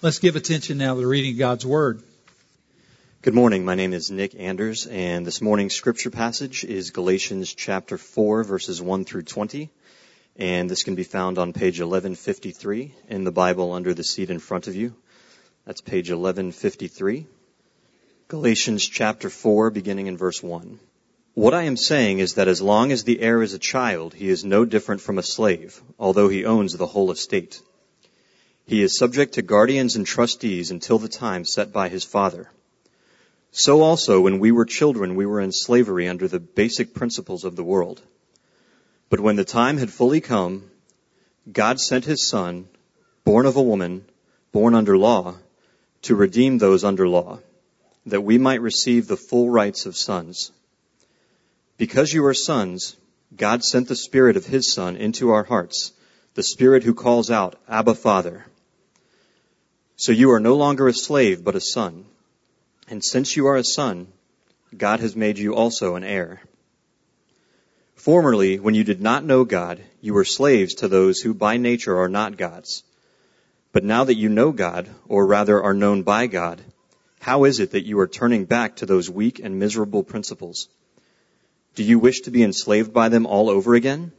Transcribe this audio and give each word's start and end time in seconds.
Let's 0.00 0.20
give 0.20 0.36
attention 0.36 0.78
now 0.78 0.94
to 0.94 1.00
the 1.00 1.08
reading 1.08 1.32
of 1.32 1.38
God's 1.40 1.66
Word. 1.66 2.04
Good 3.20 3.34
morning. 3.34 3.64
My 3.64 3.74
name 3.74 3.92
is 3.92 4.12
Nick 4.12 4.36
Anders, 4.38 4.86
and 4.86 5.26
this 5.26 5.42
morning's 5.42 5.74
scripture 5.74 6.10
passage 6.10 6.62
is 6.62 6.92
Galatians 6.92 7.52
chapter 7.52 7.98
4, 7.98 8.44
verses 8.44 8.80
1 8.80 9.04
through 9.04 9.22
20. 9.22 9.70
And 10.36 10.70
this 10.70 10.84
can 10.84 10.94
be 10.94 11.02
found 11.02 11.36
on 11.36 11.52
page 11.52 11.80
1153 11.80 12.94
in 13.08 13.24
the 13.24 13.32
Bible 13.32 13.72
under 13.72 13.92
the 13.92 14.04
seat 14.04 14.30
in 14.30 14.38
front 14.38 14.68
of 14.68 14.76
you. 14.76 14.94
That's 15.64 15.80
page 15.80 16.10
1153. 16.10 17.26
Galatians 18.28 18.86
chapter 18.86 19.28
4, 19.28 19.70
beginning 19.70 20.06
in 20.06 20.16
verse 20.16 20.40
1. 20.40 20.78
What 21.34 21.54
I 21.54 21.64
am 21.64 21.76
saying 21.76 22.20
is 22.20 22.34
that 22.34 22.46
as 22.46 22.62
long 22.62 22.92
as 22.92 23.02
the 23.02 23.20
heir 23.20 23.42
is 23.42 23.52
a 23.52 23.58
child, 23.58 24.14
he 24.14 24.28
is 24.28 24.44
no 24.44 24.64
different 24.64 25.00
from 25.00 25.18
a 25.18 25.24
slave, 25.24 25.82
although 25.98 26.28
he 26.28 26.44
owns 26.44 26.74
the 26.76 26.86
whole 26.86 27.10
estate. 27.10 27.60
He 28.68 28.82
is 28.82 28.98
subject 28.98 29.32
to 29.32 29.40
guardians 29.40 29.96
and 29.96 30.06
trustees 30.06 30.70
until 30.70 30.98
the 30.98 31.08
time 31.08 31.46
set 31.46 31.72
by 31.72 31.88
his 31.88 32.04
father. 32.04 32.50
So 33.50 33.80
also, 33.80 34.20
when 34.20 34.40
we 34.40 34.52
were 34.52 34.66
children, 34.66 35.16
we 35.16 35.24
were 35.24 35.40
in 35.40 35.52
slavery 35.52 36.06
under 36.06 36.28
the 36.28 36.38
basic 36.38 36.92
principles 36.92 37.44
of 37.44 37.56
the 37.56 37.64
world. 37.64 38.02
But 39.08 39.20
when 39.20 39.36
the 39.36 39.44
time 39.46 39.78
had 39.78 39.90
fully 39.90 40.20
come, 40.20 40.70
God 41.50 41.80
sent 41.80 42.04
his 42.04 42.28
son, 42.28 42.68
born 43.24 43.46
of 43.46 43.56
a 43.56 43.62
woman, 43.62 44.04
born 44.52 44.74
under 44.74 44.98
law, 44.98 45.36
to 46.02 46.14
redeem 46.14 46.58
those 46.58 46.84
under 46.84 47.08
law, 47.08 47.38
that 48.04 48.20
we 48.20 48.36
might 48.36 48.60
receive 48.60 49.08
the 49.08 49.16
full 49.16 49.48
rights 49.48 49.86
of 49.86 49.96
sons. 49.96 50.52
Because 51.78 52.12
you 52.12 52.22
are 52.26 52.34
sons, 52.34 52.98
God 53.34 53.64
sent 53.64 53.88
the 53.88 53.96
Spirit 53.96 54.36
of 54.36 54.44
his 54.44 54.70
Son 54.70 54.94
into 54.94 55.30
our 55.30 55.44
hearts, 55.44 55.94
the 56.34 56.42
Spirit 56.42 56.82
who 56.82 56.92
calls 56.92 57.30
out, 57.30 57.58
Abba, 57.66 57.94
Father. 57.94 58.44
So 60.00 60.12
you 60.12 60.30
are 60.30 60.38
no 60.38 60.54
longer 60.54 60.86
a 60.86 60.92
slave, 60.92 61.42
but 61.42 61.56
a 61.56 61.60
son. 61.60 62.04
And 62.86 63.04
since 63.04 63.36
you 63.36 63.48
are 63.48 63.56
a 63.56 63.64
son, 63.64 64.06
God 64.76 65.00
has 65.00 65.16
made 65.16 65.38
you 65.38 65.56
also 65.56 65.96
an 65.96 66.04
heir. 66.04 66.40
Formerly, 67.96 68.60
when 68.60 68.76
you 68.76 68.84
did 68.84 69.00
not 69.00 69.24
know 69.24 69.44
God, 69.44 69.82
you 70.00 70.14
were 70.14 70.24
slaves 70.24 70.74
to 70.74 70.86
those 70.86 71.18
who 71.18 71.34
by 71.34 71.56
nature 71.56 71.98
are 71.98 72.08
not 72.08 72.36
gods. 72.36 72.84
But 73.72 73.82
now 73.82 74.04
that 74.04 74.14
you 74.14 74.28
know 74.28 74.52
God, 74.52 74.88
or 75.08 75.26
rather 75.26 75.60
are 75.60 75.74
known 75.74 76.04
by 76.04 76.28
God, 76.28 76.62
how 77.18 77.42
is 77.42 77.58
it 77.58 77.72
that 77.72 77.84
you 77.84 77.98
are 77.98 78.06
turning 78.06 78.44
back 78.44 78.76
to 78.76 78.86
those 78.86 79.10
weak 79.10 79.40
and 79.40 79.58
miserable 79.58 80.04
principles? 80.04 80.68
Do 81.74 81.82
you 81.82 81.98
wish 81.98 82.20
to 82.20 82.30
be 82.30 82.44
enslaved 82.44 82.92
by 82.92 83.08
them 83.08 83.26
all 83.26 83.50
over 83.50 83.74
again? 83.74 84.12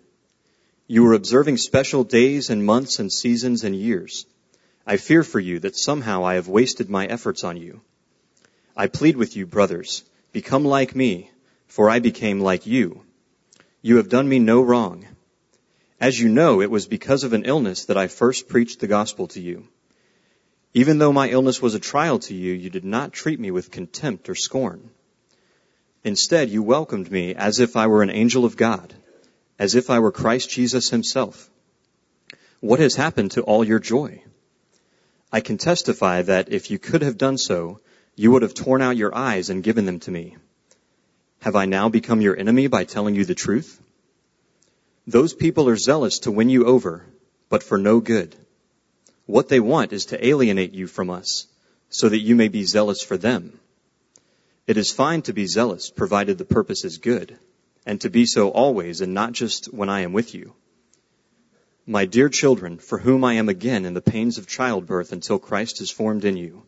You 0.87 1.07
are 1.07 1.13
observing 1.13 1.55
special 1.55 2.03
days 2.03 2.49
and 2.49 2.65
months 2.65 2.99
and 2.99 3.09
seasons 3.09 3.63
and 3.63 3.73
years. 3.73 4.25
I 4.85 4.97
fear 4.97 5.23
for 5.23 5.39
you 5.39 5.59
that 5.59 5.75
somehow 5.75 6.23
I 6.23 6.35
have 6.35 6.47
wasted 6.47 6.89
my 6.89 7.05
efforts 7.05 7.43
on 7.43 7.57
you. 7.57 7.81
I 8.75 8.87
plead 8.87 9.17
with 9.17 9.35
you, 9.35 9.45
brothers, 9.45 10.03
become 10.31 10.65
like 10.65 10.95
me, 10.95 11.31
for 11.67 11.89
I 11.89 11.99
became 11.99 12.39
like 12.39 12.65
you. 12.65 13.03
You 13.81 13.97
have 13.97 14.09
done 14.09 14.27
me 14.27 14.39
no 14.39 14.61
wrong. 14.61 15.05
As 15.99 16.19
you 16.19 16.29
know, 16.29 16.61
it 16.61 16.71
was 16.71 16.87
because 16.87 17.23
of 17.23 17.33
an 17.33 17.45
illness 17.45 17.85
that 17.85 17.97
I 17.97 18.07
first 18.07 18.47
preached 18.47 18.79
the 18.79 18.87
gospel 18.87 19.27
to 19.27 19.41
you. 19.41 19.67
Even 20.73 20.97
though 20.97 21.11
my 21.11 21.29
illness 21.29 21.61
was 21.61 21.75
a 21.75 21.79
trial 21.79 22.19
to 22.19 22.33
you, 22.33 22.53
you 22.53 22.69
did 22.69 22.85
not 22.85 23.11
treat 23.11 23.39
me 23.39 23.51
with 23.51 23.71
contempt 23.71 24.29
or 24.29 24.35
scorn. 24.35 24.91
Instead, 26.03 26.49
you 26.49 26.63
welcomed 26.63 27.11
me 27.11 27.35
as 27.35 27.59
if 27.59 27.75
I 27.75 27.87
were 27.87 28.01
an 28.01 28.09
angel 28.09 28.45
of 28.45 28.55
God, 28.55 28.93
as 29.57 29.75
if 29.75 29.89
I 29.89 29.99
were 29.99 30.11
Christ 30.11 30.49
Jesus 30.49 30.89
himself. 30.89 31.49
What 32.61 32.79
has 32.79 32.95
happened 32.95 33.31
to 33.31 33.41
all 33.41 33.63
your 33.63 33.79
joy? 33.79 34.23
I 35.31 35.41
can 35.41 35.57
testify 35.57 36.23
that 36.23 36.51
if 36.51 36.71
you 36.71 36.79
could 36.79 37.01
have 37.03 37.17
done 37.17 37.37
so, 37.37 37.79
you 38.15 38.31
would 38.31 38.41
have 38.41 38.53
torn 38.53 38.81
out 38.81 38.97
your 38.97 39.15
eyes 39.15 39.49
and 39.49 39.63
given 39.63 39.85
them 39.85 39.99
to 40.01 40.11
me. 40.11 40.37
Have 41.41 41.55
I 41.55 41.65
now 41.65 41.87
become 41.87 42.19
your 42.19 42.37
enemy 42.37 42.67
by 42.67 42.83
telling 42.83 43.15
you 43.15 43.25
the 43.25 43.35
truth? 43.35 43.79
Those 45.07 45.33
people 45.33 45.69
are 45.69 45.77
zealous 45.77 46.19
to 46.19 46.31
win 46.31 46.49
you 46.49 46.65
over, 46.65 47.05
but 47.47 47.63
for 47.63 47.77
no 47.77 47.99
good. 47.99 48.35
What 49.25 49.47
they 49.47 49.59
want 49.59 49.93
is 49.93 50.07
to 50.07 50.25
alienate 50.25 50.73
you 50.73 50.87
from 50.87 51.09
us, 51.09 51.47
so 51.89 52.09
that 52.09 52.19
you 52.19 52.35
may 52.35 52.47
be 52.47 52.63
zealous 52.63 53.01
for 53.01 53.15
them. 53.15 53.59
It 54.67 54.77
is 54.77 54.91
fine 54.91 55.21
to 55.23 55.33
be 55.33 55.45
zealous, 55.45 55.89
provided 55.89 56.37
the 56.37 56.45
purpose 56.45 56.83
is 56.83 56.97
good, 56.97 57.37
and 57.85 58.01
to 58.01 58.09
be 58.09 58.25
so 58.25 58.49
always 58.49 59.01
and 59.01 59.13
not 59.13 59.33
just 59.33 59.73
when 59.73 59.89
I 59.89 60.01
am 60.01 60.13
with 60.13 60.33
you. 60.33 60.53
My 61.89 62.05
dear 62.05 62.29
children, 62.29 62.77
for 62.77 62.99
whom 62.99 63.23
I 63.23 63.33
am 63.33 63.49
again 63.49 63.83
in 63.83 63.95
the 63.95 63.99
pains 63.99 64.37
of 64.37 64.45
childbirth 64.45 65.11
until 65.11 65.39
Christ 65.39 65.81
is 65.81 65.89
formed 65.89 66.23
in 66.23 66.37
you, 66.37 66.61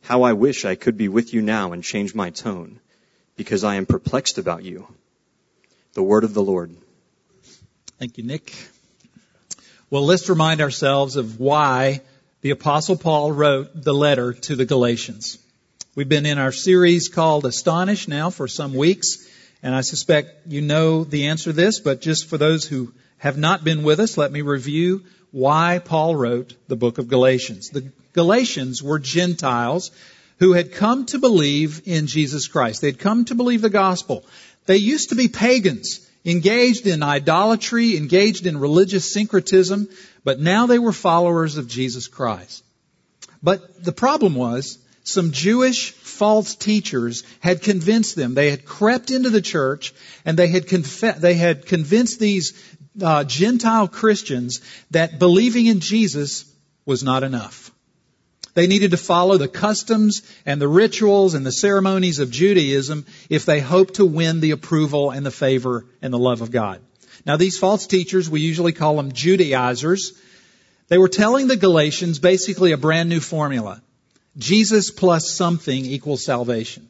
how 0.00 0.22
I 0.22 0.32
wish 0.32 0.64
I 0.64 0.74
could 0.74 0.96
be 0.96 1.08
with 1.08 1.34
you 1.34 1.42
now 1.42 1.72
and 1.72 1.84
change 1.84 2.14
my 2.14 2.30
tone, 2.30 2.80
because 3.36 3.62
I 3.62 3.74
am 3.74 3.84
perplexed 3.84 4.38
about 4.38 4.64
you. 4.64 4.88
The 5.92 6.02
word 6.02 6.24
of 6.24 6.32
the 6.32 6.42
Lord. 6.42 6.74
Thank 7.98 8.16
you, 8.16 8.24
Nick. 8.24 8.54
Well, 9.90 10.06
let's 10.06 10.30
remind 10.30 10.62
ourselves 10.62 11.16
of 11.16 11.38
why 11.38 12.00
the 12.40 12.52
apostle 12.52 12.96
Paul 12.96 13.32
wrote 13.32 13.84
the 13.84 13.92
letter 13.92 14.32
to 14.32 14.56
the 14.56 14.64
Galatians. 14.64 15.36
We've 15.94 16.08
been 16.08 16.24
in 16.24 16.38
our 16.38 16.52
series 16.52 17.10
called 17.10 17.44
Astonish 17.44 18.08
now 18.08 18.30
for 18.30 18.48
some 18.48 18.72
weeks, 18.72 19.28
and 19.62 19.74
I 19.74 19.82
suspect 19.82 20.46
you 20.46 20.62
know 20.62 21.04
the 21.04 21.26
answer 21.26 21.50
to 21.50 21.52
this, 21.52 21.80
but 21.80 22.00
just 22.00 22.30
for 22.30 22.38
those 22.38 22.64
who 22.64 22.94
have 23.22 23.38
not 23.38 23.62
been 23.62 23.84
with 23.84 24.00
us, 24.00 24.18
let 24.18 24.32
me 24.32 24.42
review 24.42 25.04
why 25.30 25.80
Paul 25.82 26.16
wrote 26.16 26.56
the 26.66 26.74
book 26.74 26.98
of 26.98 27.06
Galatians. 27.06 27.70
The 27.70 27.92
Galatians 28.14 28.82
were 28.82 28.98
Gentiles 28.98 29.92
who 30.40 30.54
had 30.54 30.72
come 30.72 31.06
to 31.06 31.20
believe 31.20 31.82
in 31.84 32.08
Jesus 32.08 32.48
Christ. 32.48 32.80
They'd 32.80 32.98
come 32.98 33.24
to 33.26 33.36
believe 33.36 33.62
the 33.62 33.70
gospel. 33.70 34.24
They 34.66 34.78
used 34.78 35.10
to 35.10 35.14
be 35.14 35.28
pagans, 35.28 36.04
engaged 36.24 36.88
in 36.88 37.04
idolatry, 37.04 37.96
engaged 37.96 38.48
in 38.48 38.58
religious 38.58 39.12
syncretism, 39.12 39.88
but 40.24 40.40
now 40.40 40.66
they 40.66 40.80
were 40.80 40.92
followers 40.92 41.58
of 41.58 41.68
Jesus 41.68 42.08
Christ. 42.08 42.64
But 43.40 43.84
the 43.84 43.92
problem 43.92 44.34
was, 44.34 44.78
some 45.04 45.30
Jewish 45.30 45.92
false 45.92 46.56
teachers 46.56 47.22
had 47.38 47.62
convinced 47.62 48.16
them. 48.16 48.34
They 48.34 48.50
had 48.50 48.64
crept 48.64 49.12
into 49.12 49.30
the 49.30 49.40
church 49.40 49.94
and 50.24 50.36
they 50.36 50.48
had, 50.48 50.64
they 50.64 51.34
had 51.34 51.66
convinced 51.66 52.18
these 52.18 52.52
uh, 53.00 53.24
Gentile 53.24 53.88
Christians 53.88 54.60
that 54.90 55.18
believing 55.18 55.66
in 55.66 55.80
Jesus 55.80 56.44
was 56.84 57.02
not 57.02 57.22
enough. 57.22 57.70
They 58.54 58.66
needed 58.66 58.90
to 58.90 58.98
follow 58.98 59.38
the 59.38 59.48
customs 59.48 60.22
and 60.44 60.60
the 60.60 60.68
rituals 60.68 61.34
and 61.34 61.46
the 61.46 61.52
ceremonies 61.52 62.18
of 62.18 62.30
Judaism 62.30 63.06
if 63.30 63.46
they 63.46 63.60
hoped 63.60 63.94
to 63.94 64.04
win 64.04 64.40
the 64.40 64.50
approval 64.50 65.10
and 65.10 65.24
the 65.24 65.30
favor 65.30 65.86
and 66.02 66.12
the 66.12 66.18
love 66.18 66.42
of 66.42 66.50
God. 66.50 66.80
Now 67.24 67.36
these 67.36 67.58
false 67.58 67.86
teachers, 67.86 68.28
we 68.28 68.40
usually 68.40 68.72
call 68.72 68.96
them 68.96 69.12
Judaizers, 69.12 70.12
they 70.88 70.98
were 70.98 71.08
telling 71.08 71.46
the 71.46 71.56
Galatians 71.56 72.18
basically 72.18 72.72
a 72.72 72.76
brand 72.76 73.08
new 73.08 73.20
formula. 73.20 73.80
Jesus 74.36 74.90
plus 74.90 75.30
something 75.30 75.86
equals 75.86 76.24
salvation. 76.24 76.88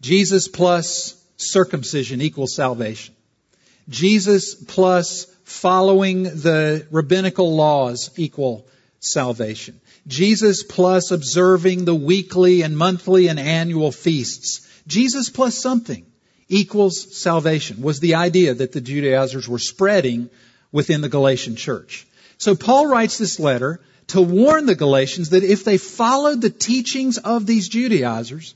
Jesus 0.00 0.48
plus 0.48 1.20
circumcision 1.36 2.20
equals 2.20 2.54
salvation. 2.54 3.14
Jesus 3.88 4.54
plus 4.54 5.26
following 5.44 6.22
the 6.22 6.86
rabbinical 6.90 7.56
laws 7.56 8.10
equal 8.16 8.66
salvation. 9.00 9.80
Jesus 10.06 10.62
plus 10.62 11.10
observing 11.10 11.84
the 11.84 11.94
weekly 11.94 12.62
and 12.62 12.76
monthly 12.76 13.28
and 13.28 13.38
annual 13.38 13.92
feasts. 13.92 14.66
Jesus 14.86 15.28
plus 15.28 15.56
something 15.56 16.06
equals 16.48 17.16
salvation 17.16 17.82
was 17.82 18.00
the 18.00 18.16
idea 18.16 18.54
that 18.54 18.72
the 18.72 18.80
Judaizers 18.80 19.48
were 19.48 19.58
spreading 19.58 20.30
within 20.72 21.00
the 21.00 21.08
Galatian 21.08 21.56
church. 21.56 22.06
So 22.38 22.54
Paul 22.54 22.86
writes 22.86 23.18
this 23.18 23.38
letter 23.38 23.80
to 24.08 24.20
warn 24.20 24.66
the 24.66 24.74
Galatians 24.74 25.30
that 25.30 25.44
if 25.44 25.64
they 25.64 25.78
followed 25.78 26.40
the 26.40 26.50
teachings 26.50 27.18
of 27.18 27.46
these 27.46 27.68
Judaizers, 27.68 28.54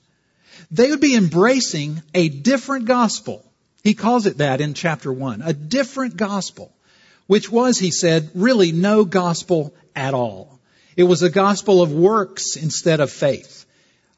they 0.70 0.90
would 0.90 1.00
be 1.00 1.14
embracing 1.14 2.02
a 2.14 2.28
different 2.28 2.86
gospel 2.86 3.44
he 3.84 3.94
calls 3.94 4.24
it 4.26 4.38
that 4.38 4.62
in 4.62 4.72
chapter 4.72 5.12
1. 5.12 5.42
A 5.42 5.52
different 5.52 6.16
gospel, 6.16 6.74
which 7.26 7.52
was, 7.52 7.78
he 7.78 7.90
said, 7.90 8.30
really 8.34 8.72
no 8.72 9.04
gospel 9.04 9.74
at 9.94 10.14
all. 10.14 10.58
It 10.96 11.04
was 11.04 11.22
a 11.22 11.30
gospel 11.30 11.82
of 11.82 11.92
works 11.92 12.56
instead 12.56 13.00
of 13.00 13.12
faith. 13.12 13.66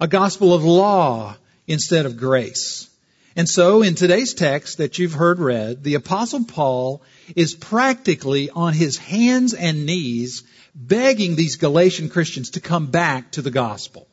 A 0.01 0.07
gospel 0.07 0.55
of 0.55 0.65
law 0.65 1.37
instead 1.67 2.07
of 2.07 2.17
grace. 2.17 2.89
And 3.35 3.49
so 3.49 3.83
in 3.83 3.97
today's 3.97 4.35
text 4.35 4.79
that 4.79 4.99
you've 4.99 5.13
heard 5.13 5.41
read, 5.41 5.83
the 5.83 5.95
apostle 5.95 6.45
Paul 6.45 7.03
is 7.35 7.55
practically 7.55 8.49
on 8.51 8.73
his 8.73 8.97
hands 8.97 9.53
and 9.53 9.85
knees 9.85 10.45
begging 10.75 11.35
these 11.35 11.57
Galatian 11.57 12.09
Christians 12.09 12.51
to 12.51 12.61
come 12.61 12.87
back 12.87 13.33
to 13.33 13.43
the 13.43 13.51
gospel. 13.51 14.07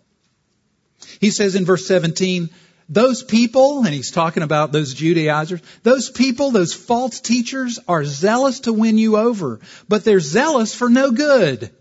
He 1.20 1.30
says 1.30 1.56
in 1.56 1.66
verse 1.66 1.86
17, 1.86 2.50
those 2.90 3.24
people, 3.24 3.84
and 3.86 3.94
he's 3.94 4.12
talking 4.12 4.44
about 4.44 4.72
those 4.72 4.94
Judaizers, 4.94 5.62
those 5.84 6.10
people, 6.10 6.52
those 6.52 6.74
false 6.74 7.20
teachers 7.20 7.80
are 7.88 8.04
zealous 8.04 8.62
to 8.62 8.74
win 8.74 8.98
you 8.98 9.18
over, 9.18 9.60
but 9.88 10.04
they're 10.04 10.20
zealous 10.20 10.76
for 10.76 10.90
no 10.90 11.12
good. 11.12 11.72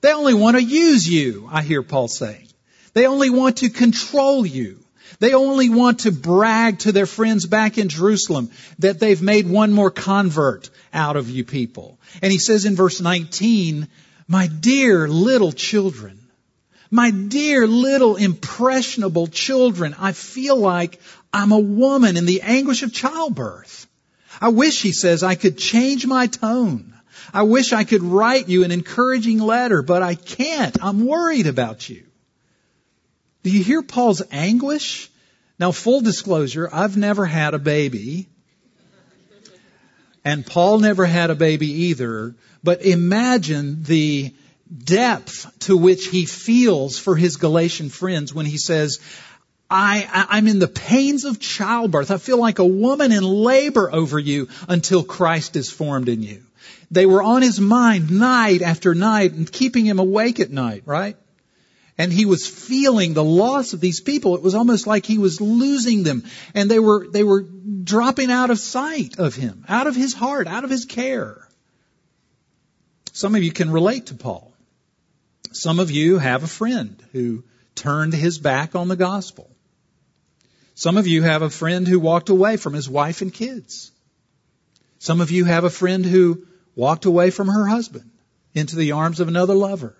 They 0.00 0.12
only 0.12 0.34
want 0.34 0.56
to 0.56 0.62
use 0.62 1.08
you, 1.08 1.48
I 1.50 1.62
hear 1.62 1.82
Paul 1.82 2.08
saying. 2.08 2.48
They 2.94 3.06
only 3.06 3.30
want 3.30 3.58
to 3.58 3.70
control 3.70 4.44
you. 4.44 4.78
They 5.20 5.34
only 5.34 5.68
want 5.68 6.00
to 6.00 6.12
brag 6.12 6.80
to 6.80 6.92
their 6.92 7.06
friends 7.06 7.46
back 7.46 7.78
in 7.78 7.88
Jerusalem 7.88 8.50
that 8.78 9.00
they've 9.00 9.20
made 9.20 9.48
one 9.48 9.72
more 9.72 9.90
convert 9.90 10.70
out 10.92 11.16
of 11.16 11.30
you 11.30 11.44
people. 11.44 11.98
And 12.22 12.30
he 12.30 12.38
says 12.38 12.64
in 12.64 12.76
verse 12.76 13.00
19, 13.00 13.88
my 14.28 14.46
dear 14.46 15.08
little 15.08 15.52
children, 15.52 16.27
my 16.90 17.10
dear 17.10 17.66
little 17.66 18.16
impressionable 18.16 19.26
children, 19.26 19.94
I 19.98 20.12
feel 20.12 20.56
like 20.56 21.00
I'm 21.32 21.52
a 21.52 21.58
woman 21.58 22.16
in 22.16 22.26
the 22.26 22.42
anguish 22.42 22.82
of 22.82 22.92
childbirth. 22.92 23.86
I 24.40 24.48
wish, 24.48 24.80
he 24.80 24.92
says, 24.92 25.22
I 25.22 25.34
could 25.34 25.58
change 25.58 26.06
my 26.06 26.26
tone. 26.26 26.94
I 27.32 27.42
wish 27.42 27.72
I 27.72 27.84
could 27.84 28.02
write 28.02 28.48
you 28.48 28.64
an 28.64 28.70
encouraging 28.70 29.38
letter, 29.38 29.82
but 29.82 30.02
I 30.02 30.14
can't. 30.14 30.82
I'm 30.82 31.06
worried 31.06 31.46
about 31.46 31.88
you. 31.88 32.04
Do 33.42 33.50
you 33.50 33.62
hear 33.62 33.82
Paul's 33.82 34.22
anguish? 34.30 35.10
Now, 35.58 35.72
full 35.72 36.00
disclosure, 36.00 36.68
I've 36.72 36.96
never 36.96 37.26
had 37.26 37.54
a 37.54 37.58
baby. 37.58 38.28
And 40.24 40.46
Paul 40.46 40.78
never 40.78 41.04
had 41.04 41.30
a 41.30 41.34
baby 41.34 41.70
either. 41.88 42.34
But 42.62 42.82
imagine 42.82 43.82
the 43.82 44.34
depth 44.76 45.58
to 45.60 45.76
which 45.76 46.06
he 46.08 46.24
feels 46.24 46.98
for 46.98 47.16
his 47.16 47.36
Galatian 47.36 47.88
friends 47.88 48.34
when 48.34 48.46
he 48.46 48.58
says, 48.58 49.00
I, 49.70 50.26
I'm 50.30 50.46
in 50.46 50.58
the 50.58 50.68
pains 50.68 51.24
of 51.24 51.40
childbirth. 51.40 52.10
I 52.10 52.16
feel 52.18 52.38
like 52.38 52.58
a 52.58 52.64
woman 52.64 53.12
in 53.12 53.22
labor 53.22 53.92
over 53.92 54.18
you 54.18 54.48
until 54.66 55.04
Christ 55.04 55.56
is 55.56 55.70
formed 55.70 56.08
in 56.08 56.22
you. 56.22 56.42
They 56.90 57.04
were 57.04 57.22
on 57.22 57.42
his 57.42 57.60
mind 57.60 58.10
night 58.10 58.62
after 58.62 58.94
night 58.94 59.32
and 59.32 59.50
keeping 59.50 59.84
him 59.84 59.98
awake 59.98 60.40
at 60.40 60.50
night, 60.50 60.84
right? 60.86 61.16
And 61.98 62.12
he 62.12 62.24
was 62.24 62.46
feeling 62.46 63.12
the 63.12 63.24
loss 63.24 63.72
of 63.72 63.80
these 63.80 64.00
people. 64.00 64.36
It 64.36 64.42
was 64.42 64.54
almost 64.54 64.86
like 64.86 65.04
he 65.04 65.18
was 65.18 65.40
losing 65.40 66.02
them. 66.02 66.24
And 66.54 66.70
they 66.70 66.78
were, 66.78 67.06
they 67.08 67.24
were 67.24 67.42
dropping 67.42 68.30
out 68.30 68.50
of 68.50 68.58
sight 68.58 69.18
of 69.18 69.34
him, 69.34 69.64
out 69.68 69.86
of 69.86 69.96
his 69.96 70.14
heart, 70.14 70.46
out 70.46 70.64
of 70.64 70.70
his 70.70 70.84
care. 70.84 71.46
Some 73.12 73.34
of 73.34 73.42
you 73.42 73.50
can 73.50 73.70
relate 73.70 74.06
to 74.06 74.14
Paul. 74.14 74.47
Some 75.52 75.78
of 75.78 75.90
you 75.90 76.18
have 76.18 76.42
a 76.42 76.48
friend 76.48 77.02
who 77.12 77.44
turned 77.74 78.12
his 78.12 78.38
back 78.38 78.74
on 78.74 78.88
the 78.88 78.96
gospel. 78.96 79.50
Some 80.74 80.96
of 80.96 81.06
you 81.06 81.22
have 81.22 81.42
a 81.42 81.50
friend 81.50 81.86
who 81.86 81.98
walked 81.98 82.28
away 82.28 82.56
from 82.56 82.72
his 82.72 82.88
wife 82.88 83.22
and 83.22 83.32
kids. 83.32 83.90
Some 84.98 85.20
of 85.20 85.30
you 85.30 85.44
have 85.44 85.64
a 85.64 85.70
friend 85.70 86.04
who 86.04 86.46
walked 86.74 87.04
away 87.04 87.30
from 87.30 87.48
her 87.48 87.66
husband 87.66 88.10
into 88.54 88.76
the 88.76 88.92
arms 88.92 89.20
of 89.20 89.28
another 89.28 89.54
lover. 89.54 89.96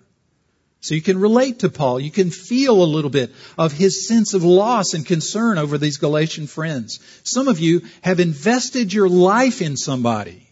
So 0.81 0.95
you 0.95 1.01
can 1.01 1.19
relate 1.19 1.59
to 1.59 1.69
Paul. 1.69 1.99
You 1.99 2.11
can 2.11 2.31
feel 2.31 2.81
a 2.81 2.85
little 2.85 3.09
bit 3.09 3.33
of 3.57 3.73
his 3.73 4.07
sense 4.07 4.33
of 4.33 4.43
loss 4.43 4.93
and 4.93 5.05
concern 5.05 5.57
over 5.57 5.77
these 5.77 5.97
Galatian 5.97 6.47
friends. 6.47 6.99
Some 7.23 7.49
of 7.49 7.59
you 7.59 7.81
have 8.01 8.21
invested 8.21 8.93
your 8.93 9.09
life 9.09 9.61
in 9.61 9.75
somebody 9.75 10.49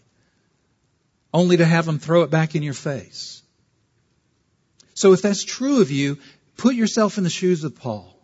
only 1.32 1.56
to 1.58 1.64
have 1.64 1.86
them 1.86 1.98
throw 1.98 2.22
it 2.22 2.30
back 2.30 2.54
in 2.54 2.62
your 2.62 2.74
face. 2.74 3.37
So 4.98 5.12
if 5.12 5.22
that's 5.22 5.44
true 5.44 5.80
of 5.80 5.92
you, 5.92 6.18
put 6.56 6.74
yourself 6.74 7.18
in 7.18 7.24
the 7.24 7.30
shoes 7.30 7.62
of 7.62 7.76
Paul 7.76 8.18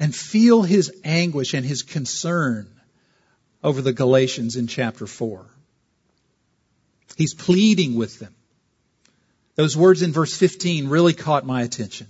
and 0.00 0.12
feel 0.12 0.62
his 0.62 0.92
anguish 1.04 1.54
and 1.54 1.64
his 1.64 1.84
concern 1.84 2.68
over 3.62 3.80
the 3.80 3.92
Galatians 3.92 4.56
in 4.56 4.66
chapter 4.66 5.06
4. 5.06 5.46
He's 7.16 7.32
pleading 7.32 7.94
with 7.94 8.18
them. 8.18 8.34
Those 9.54 9.76
words 9.76 10.02
in 10.02 10.10
verse 10.10 10.36
15 10.36 10.88
really 10.88 11.12
caught 11.12 11.46
my 11.46 11.62
attention, 11.62 12.08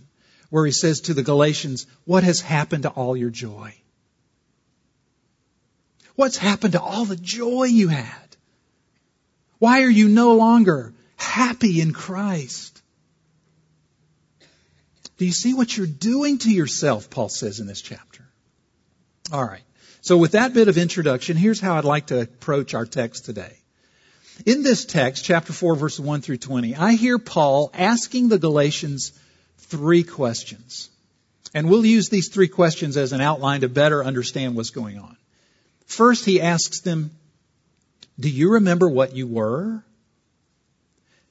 where 0.49 0.65
he 0.65 0.73
says 0.73 1.03
to 1.03 1.13
the 1.13 1.23
Galatians, 1.23 1.87
What 2.07 2.25
has 2.25 2.41
happened 2.41 2.85
to 2.85 2.89
all 2.89 3.15
your 3.15 3.29
joy? 3.29 3.75
What's 6.15 6.39
happened 6.39 6.73
to 6.73 6.81
all 6.81 7.05
the 7.05 7.17
joy 7.17 7.65
you 7.65 7.89
had? 7.89 8.37
Why 9.59 9.83
are 9.83 9.91
you 9.91 10.09
no 10.09 10.37
longer 10.37 10.95
happy 11.17 11.83
in 11.83 11.93
Christ? 11.93 12.80
Do 15.21 15.27
you 15.27 15.33
see 15.33 15.53
what 15.53 15.77
you're 15.77 15.87
doing 15.87 16.39
to 16.39 16.51
yourself? 16.51 17.11
Paul 17.11 17.29
says 17.29 17.61
in 17.61 17.67
this 17.67 17.83
chapter. 17.83 18.25
All 19.31 19.45
right. 19.45 19.61
So 20.01 20.17
with 20.17 20.33
that 20.33 20.55
bit 20.55 20.69
of 20.69 20.79
introduction, 20.79 21.37
here's 21.37 21.61
how 21.61 21.77
I'd 21.77 21.85
like 21.85 22.07
to 22.07 22.23
approach 22.23 22.73
our 22.73 22.87
text 22.87 23.27
today. 23.27 23.55
In 24.47 24.63
this 24.63 24.87
text, 24.87 25.23
chapter 25.23 25.53
4, 25.53 25.77
verses 25.77 26.01
1 26.01 26.23
through 26.23 26.39
20, 26.39 26.75
I 26.75 26.95
hear 26.95 27.19
Paul 27.19 27.71
asking 27.75 28.31
the 28.31 28.39
Galatians 28.39 29.13
three 29.59 30.05
questions. 30.05 30.89
And 31.53 31.69
we'll 31.69 31.85
use 31.85 32.09
these 32.09 32.31
three 32.31 32.49
questions 32.49 32.97
as 32.97 33.13
an 33.13 33.21
outline 33.21 33.61
to 33.61 33.69
better 33.69 34.03
understand 34.03 34.57
what's 34.57 34.71
going 34.71 34.99
on. 34.99 35.19
First, 35.85 36.25
he 36.25 36.41
asks 36.41 36.81
them, 36.81 37.11
Do 38.19 38.31
you 38.31 38.53
remember 38.53 38.89
what 38.89 39.15
you 39.15 39.27
were? 39.27 39.85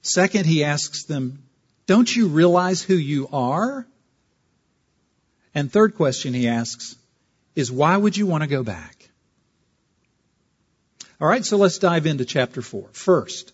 Second, 0.03 0.45
he 0.45 0.63
asks 0.63 1.05
them, 1.05 1.41
don't 1.89 2.15
you 2.15 2.27
realize 2.27 2.83
who 2.83 2.93
you 2.93 3.27
are? 3.33 3.87
And 5.55 5.71
third 5.71 5.95
question 5.95 6.35
he 6.35 6.47
asks 6.47 6.95
is 7.55 7.71
why 7.71 7.97
would 7.97 8.15
you 8.15 8.27
want 8.27 8.43
to 8.43 8.47
go 8.47 8.61
back? 8.61 9.09
All 11.19 11.27
right, 11.27 11.43
so 11.43 11.57
let's 11.57 11.79
dive 11.79 12.05
into 12.05 12.25
chapter 12.25 12.61
4. 12.61 12.89
First, 12.93 13.53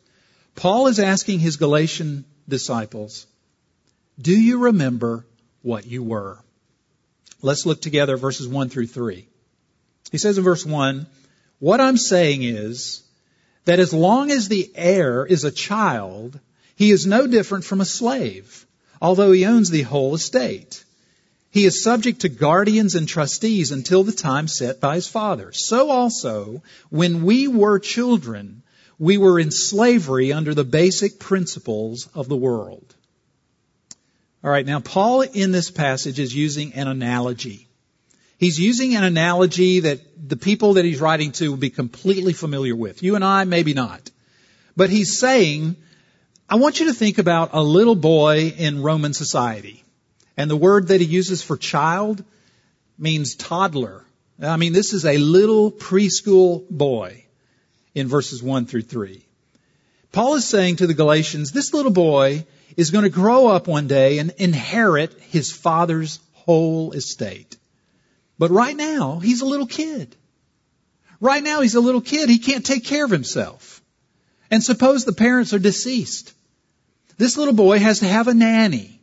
Paul 0.54 0.88
is 0.88 1.00
asking 1.00 1.40
his 1.40 1.56
Galatian 1.56 2.26
disciples, 2.46 3.26
do 4.20 4.38
you 4.38 4.66
remember 4.66 5.26
what 5.62 5.88
you 5.88 6.04
were? 6.04 6.38
Let's 7.42 7.66
look 7.66 7.82
together 7.82 8.18
verses 8.18 8.50
1 8.50 8.68
through 8.68 8.88
3. 8.88 9.26
He 10.12 10.18
says 10.18 10.38
in 10.38 10.44
verse 10.44 10.66
1, 10.66 11.08
what 11.60 11.80
I'm 11.80 11.96
saying 11.96 12.44
is 12.44 13.02
that 13.64 13.80
as 13.80 13.94
long 13.94 14.30
as 14.30 14.50
the 14.50 14.70
heir 14.76 15.26
is 15.26 15.46
a 15.46 15.52
child, 15.52 16.38
he 16.76 16.92
is 16.92 17.08
no 17.08 17.26
different 17.28 17.64
from 17.64 17.82
a 17.82 17.86
slave, 17.86 18.66
although 19.02 19.32
he 19.32 19.46
owns 19.46 19.70
the 19.70 19.84
whole 19.84 20.14
estate. 20.14 20.84
He 21.50 21.64
is 21.64 21.82
subject 21.82 22.22
to 22.22 22.30
guardians 22.30 22.96
and 22.96 23.08
trustees 23.08 23.72
until 23.72 24.04
the 24.04 24.12
time 24.12 24.50
set 24.50 24.82
by 24.82 24.96
his 24.96 25.08
father. 25.08 25.54
So 25.54 25.90
also, 25.90 26.62
when 26.90 27.24
we 27.24 27.48
were 27.48 27.80
children, 27.80 28.62
we 29.00 29.18
were 29.18 29.40
in 29.40 29.52
slavery 29.52 30.34
under 30.34 30.54
the 30.54 30.66
basic 30.66 31.18
principles 31.18 32.10
of 32.14 32.28
the 32.28 32.36
world. 32.36 32.94
All 34.44 34.52
right, 34.52 34.66
now 34.66 34.82
Paul 34.82 35.22
in 35.22 35.54
this 35.54 35.72
passage 35.72 36.20
is 36.20 36.36
using 36.36 36.74
an 36.74 36.90
analogy. 36.90 37.68
He's 38.38 38.60
using 38.60 38.96
an 38.96 39.06
analogy 39.06 39.80
that 39.80 40.02
the 40.30 40.36
people 40.36 40.74
that 40.74 40.86
he's 40.86 41.00
writing 41.00 41.32
to 41.34 41.50
will 41.50 41.58
be 41.58 41.70
completely 41.70 42.34
familiar 42.34 42.76
with. 42.76 43.02
You 43.02 43.16
and 43.16 43.24
I, 43.24 43.46
maybe 43.46 43.74
not. 43.74 44.12
But 44.76 44.90
he's 44.90 45.18
saying 45.18 45.78
I 46.48 46.56
want 46.56 46.80
you 46.80 46.88
to 46.88 46.94
think 46.94 47.18
about 47.18 47.52
a 47.54 47.64
little 47.64 47.96
boy 47.96 48.54
in 48.56 48.84
Roman 48.84 49.14
society. 49.14 49.84
And 50.38 50.50
the 50.50 50.56
word 50.56 50.90
that 50.90 51.02
he 51.02 51.08
uses 51.08 51.42
for 51.42 51.58
child 51.58 52.24
means 53.00 53.36
toddler. 53.36 54.06
I 54.42 54.58
mean, 54.58 54.74
this 54.74 54.94
is 54.94 55.06
a 55.06 55.18
little 55.18 55.72
preschool 55.72 56.70
boy 56.70 57.26
in 57.96 58.08
verses 58.08 58.44
1 58.44 58.68
through 58.68 58.84
3. 58.84 59.26
Paul 60.12 60.36
is 60.36 60.46
saying 60.46 60.78
to 60.78 60.88
the 60.88 60.94
Galatians, 60.94 61.52
this 61.52 61.74
little 61.74 61.92
boy 61.92 62.46
is 62.78 62.92
going 62.92 63.06
to 63.06 63.10
grow 63.10 63.48
up 63.48 63.68
one 63.68 63.88
day 63.88 64.20
and 64.20 64.32
inherit 64.38 65.14
his 65.20 65.52
father's 65.52 66.20
whole 66.34 66.92
estate. 66.92 67.58
But 68.38 68.52
right 68.52 68.76
now, 68.76 69.20
he's 69.20 69.42
a 69.42 69.46
little 69.46 69.68
kid. 69.68 70.16
Right 71.20 71.42
now, 71.42 71.62
he's 71.62 71.76
a 71.76 71.82
little 71.82 72.02
kid. 72.02 72.30
He 72.30 72.38
can't 72.38 72.66
take 72.66 72.86
care 72.86 73.06
of 73.06 73.12
himself. 73.12 73.75
And 74.52 74.64
suppose 74.64 75.06
the 75.06 75.14
parents 75.14 75.54
are 75.54 75.60
deceased. 75.60 76.34
This 77.18 77.38
little 77.38 77.54
boy 77.54 77.80
has 77.80 78.00
to 78.00 78.08
have 78.08 78.28
a 78.28 78.34
nanny 78.34 79.00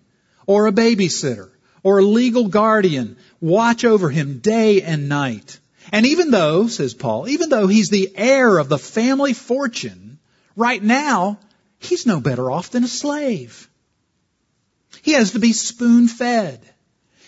or 0.47 0.67
a 0.67 0.73
babysitter 0.73 1.51
or 1.83 1.99
a 1.99 2.05
legal 2.05 2.49
guardian 2.49 3.17
watch 3.41 3.85
over 3.85 4.11
him 4.11 4.39
day 4.39 4.83
and 4.83 5.09
night. 5.09 5.59
And 5.91 6.07
even 6.07 6.31
though, 6.31 6.69
says 6.69 6.95
Paul, 6.95 7.29
even 7.29 7.49
though 7.49 7.67
he's 7.67 7.89
the 7.89 8.13
heir 8.15 8.59
of 8.59 8.69
the 8.69 8.79
family 8.79 9.33
fortune, 9.33 10.19
right 10.55 10.83
now, 10.83 11.39
he's 11.79 12.07
no 12.07 12.21
better 12.21 12.51
off 12.51 12.71
than 12.71 12.85
a 12.85 12.89
slave. 12.89 13.69
He 15.03 15.13
has 15.13 15.33
to 15.33 15.41
be 15.41 15.53
spoon 15.53 16.07
fed. 16.07 16.61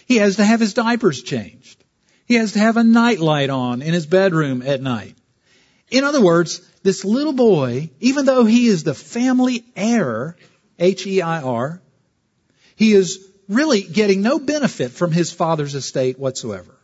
He 0.07 0.17
has 0.17 0.37
to 0.37 0.45
have 0.45 0.61
his 0.61 0.75
diapers 0.75 1.23
changed. 1.23 1.83
He 2.27 2.35
has 2.35 2.53
to 2.53 2.59
have 2.59 2.77
a 2.77 2.85
nightlight 2.85 3.51
on 3.51 3.83
in 3.83 3.93
his 3.93 4.07
bedroom 4.07 4.63
at 4.63 4.81
night. 4.81 5.17
In 5.91 6.05
other 6.05 6.21
words, 6.21 6.61
this 6.85 7.05
little 7.05 7.33
boy, 7.33 7.91
even 7.99 8.27
though 8.27 8.45
he 8.45 8.69
is 8.69 8.85
the 8.85 8.95
family 8.95 9.65
heir, 9.75 10.37
H-E-I-R, 10.79 11.81
he 12.77 12.93
is 12.93 13.27
really 13.49 13.83
getting 13.83 14.21
no 14.23 14.39
benefit 14.39 14.93
from 14.93 15.11
his 15.11 15.33
father's 15.33 15.75
estate 15.75 16.19
whatsoever. 16.19 16.75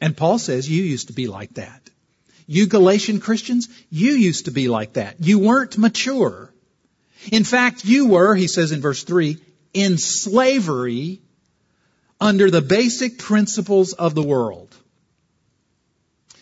And 0.00 0.16
Paul 0.16 0.38
says, 0.38 0.68
you 0.68 0.82
used 0.82 1.08
to 1.08 1.12
be 1.12 1.26
like 1.26 1.54
that. 1.54 1.90
You 2.46 2.66
Galatian 2.66 3.20
Christians, 3.20 3.68
you 3.90 4.12
used 4.12 4.46
to 4.46 4.50
be 4.50 4.68
like 4.68 4.94
that. 4.94 5.16
You 5.20 5.38
weren't 5.38 5.76
mature. 5.76 6.50
In 7.30 7.44
fact, 7.44 7.84
you 7.84 8.06
were, 8.06 8.34
he 8.34 8.48
says 8.48 8.72
in 8.72 8.80
verse 8.80 9.04
3, 9.04 9.36
in 9.74 9.98
slavery 9.98 11.20
under 12.18 12.50
the 12.50 12.62
basic 12.62 13.18
principles 13.18 13.92
of 13.92 14.14
the 14.14 14.22
world. 14.22 14.67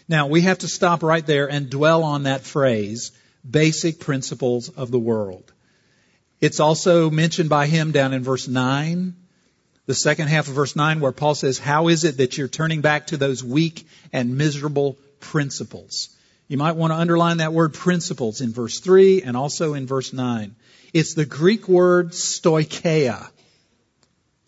Now, 0.08 0.28
we 0.28 0.42
have 0.42 0.58
to 0.58 0.68
stop 0.68 1.02
right 1.02 1.26
there 1.26 1.50
and 1.50 1.68
dwell 1.68 2.04
on 2.04 2.24
that 2.24 2.42
phrase, 2.42 3.12
basic 3.48 3.98
principles 3.98 4.68
of 4.68 4.90
the 4.90 4.98
world. 4.98 5.52
It's 6.40 6.60
also 6.60 7.10
mentioned 7.10 7.48
by 7.48 7.66
him 7.66 7.92
down 7.92 8.12
in 8.12 8.22
verse 8.22 8.46
9, 8.46 9.14
the 9.86 9.94
second 9.94 10.28
half 10.28 10.48
of 10.48 10.54
verse 10.54 10.76
9, 10.76 11.00
where 11.00 11.12
Paul 11.12 11.34
says, 11.34 11.58
How 11.58 11.88
is 11.88 12.04
it 12.04 12.18
that 12.18 12.36
you're 12.36 12.48
turning 12.48 12.82
back 12.82 13.08
to 13.08 13.16
those 13.16 13.42
weak 13.42 13.86
and 14.12 14.36
miserable 14.36 14.98
principles? 15.20 16.10
You 16.48 16.56
might 16.56 16.76
want 16.76 16.92
to 16.92 16.98
underline 16.98 17.38
that 17.38 17.52
word 17.52 17.74
principles 17.74 18.40
in 18.40 18.52
verse 18.52 18.80
3 18.80 19.22
and 19.22 19.36
also 19.36 19.74
in 19.74 19.86
verse 19.86 20.12
9. 20.12 20.54
It's 20.92 21.14
the 21.14 21.24
Greek 21.24 21.68
word 21.68 22.10
stoicheia. 22.10 23.28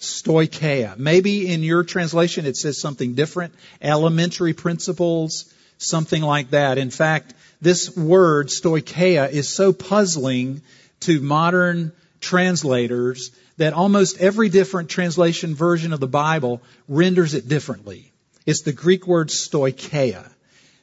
Stoicheia. 0.01 0.97
Maybe 0.97 1.53
in 1.53 1.63
your 1.63 1.83
translation 1.83 2.47
it 2.47 2.57
says 2.57 2.81
something 2.81 3.15
different. 3.15 3.55
Elementary 3.83 4.53
principles, 4.53 5.53
something 5.79 6.23
like 6.23 6.51
that. 6.51 6.79
In 6.79 6.91
fact, 6.91 7.35
this 7.61 7.97
word 7.97 8.49
stoicheia 8.49 9.31
is 9.31 9.49
so 9.49 9.73
puzzling 9.73 10.63
to 11.01 11.21
modern 11.21 11.93
translators 12.21 13.31
that 13.57 13.73
almost 13.73 14.19
every 14.19 14.49
different 14.49 14.89
translation 14.89 15.55
version 15.55 15.93
of 15.93 16.01
the 16.01 16.07
Bible 16.07 16.63
renders 16.89 17.35
it 17.35 17.49
differently. 17.49 18.13
It's 18.47 18.63
the 18.63 18.73
Greek 18.73 19.07
word 19.07 19.29
stoicheia. 19.29 20.31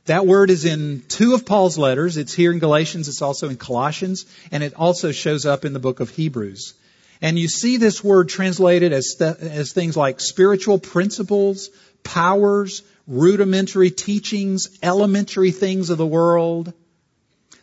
That 0.05 0.27
word 0.27 0.49
is 0.49 0.65
in 0.65 1.03
two 1.07 1.33
of 1.33 1.45
Paul's 1.45 1.77
letters. 1.77 2.17
It's 2.17 2.33
here 2.33 2.51
in 2.51 2.59
Galatians, 2.59 3.07
it's 3.07 3.21
also 3.21 3.49
in 3.49 3.57
Colossians, 3.57 4.25
and 4.51 4.61
it 4.61 4.75
also 4.75 5.11
shows 5.11 5.45
up 5.45 5.65
in 5.65 5.73
the 5.73 5.79
book 5.79 5.99
of 5.99 6.09
Hebrews. 6.09 6.73
And 7.21 7.39
you 7.39 7.47
see 7.47 7.77
this 7.77 8.03
word 8.03 8.29
translated 8.29 8.93
as, 8.93 9.15
th- 9.15 9.37
as 9.37 9.71
things 9.71 9.95
like 9.95 10.19
spiritual 10.19 10.79
principles, 10.79 11.69
powers, 12.03 12.83
rudimentary 13.07 13.91
teachings, 13.91 14.77
elementary 14.81 15.51
things 15.51 15.89
of 15.89 15.97
the 15.97 16.05
world. 16.05 16.73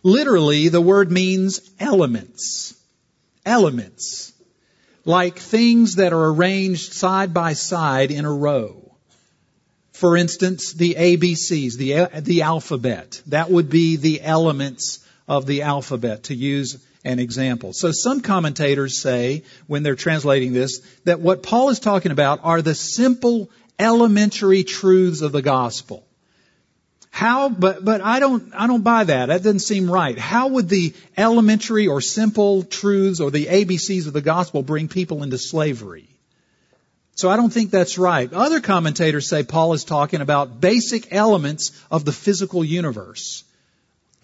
Literally, 0.02 0.68
the 0.68 0.80
word 0.80 1.10
means 1.10 1.60
elements. 1.78 2.74
Elements. 3.44 4.32
Like 5.04 5.38
things 5.38 5.96
that 5.96 6.12
are 6.12 6.26
arranged 6.26 6.92
side 6.92 7.34
by 7.34 7.54
side 7.54 8.10
in 8.10 8.24
a 8.24 8.32
row. 8.32 8.78
For 9.92 10.16
instance, 10.16 10.72
the 10.72 10.94
ABCs, 10.94 11.76
the, 11.76 12.20
the 12.20 12.42
alphabet. 12.42 13.20
That 13.26 13.50
would 13.50 13.68
be 13.68 13.96
the 13.96 14.22
elements 14.22 15.06
of 15.28 15.46
the 15.46 15.62
alphabet, 15.62 16.24
to 16.24 16.34
use 16.34 16.84
an 17.04 17.18
example. 17.18 17.72
So 17.72 17.90
some 17.92 18.20
commentators 18.20 18.98
say, 18.98 19.42
when 19.66 19.82
they're 19.82 19.96
translating 19.96 20.52
this, 20.52 20.80
that 21.04 21.20
what 21.20 21.42
Paul 21.42 21.70
is 21.70 21.80
talking 21.80 22.12
about 22.12 22.40
are 22.42 22.62
the 22.62 22.74
simple 22.74 23.50
elementary 23.78 24.64
truths 24.64 25.20
of 25.22 25.32
the 25.32 25.42
gospel. 25.42 26.06
How, 27.10 27.50
but, 27.50 27.84
but 27.84 28.00
I 28.00 28.20
don't, 28.20 28.54
I 28.54 28.66
don't 28.66 28.82
buy 28.82 29.04
that. 29.04 29.26
That 29.26 29.42
doesn't 29.42 29.58
seem 29.58 29.90
right. 29.90 30.16
How 30.16 30.48
would 30.48 30.68
the 30.68 30.94
elementary 31.16 31.86
or 31.86 32.00
simple 32.00 32.62
truths 32.62 33.20
or 33.20 33.30
the 33.30 33.46
ABCs 33.46 34.06
of 34.06 34.14
the 34.14 34.22
gospel 34.22 34.62
bring 34.62 34.88
people 34.88 35.22
into 35.22 35.36
slavery? 35.36 36.08
So 37.14 37.28
I 37.28 37.36
don't 37.36 37.52
think 37.52 37.70
that's 37.70 37.98
right. 37.98 38.32
Other 38.32 38.60
commentators 38.60 39.28
say 39.28 39.42
Paul 39.42 39.74
is 39.74 39.84
talking 39.84 40.22
about 40.22 40.60
basic 40.60 41.12
elements 41.12 41.72
of 41.90 42.06
the 42.06 42.12
physical 42.12 42.64
universe. 42.64 43.44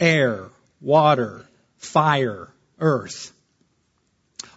Air, 0.01 0.47
water, 0.81 1.45
fire, 1.77 2.49
earth. 2.81 3.33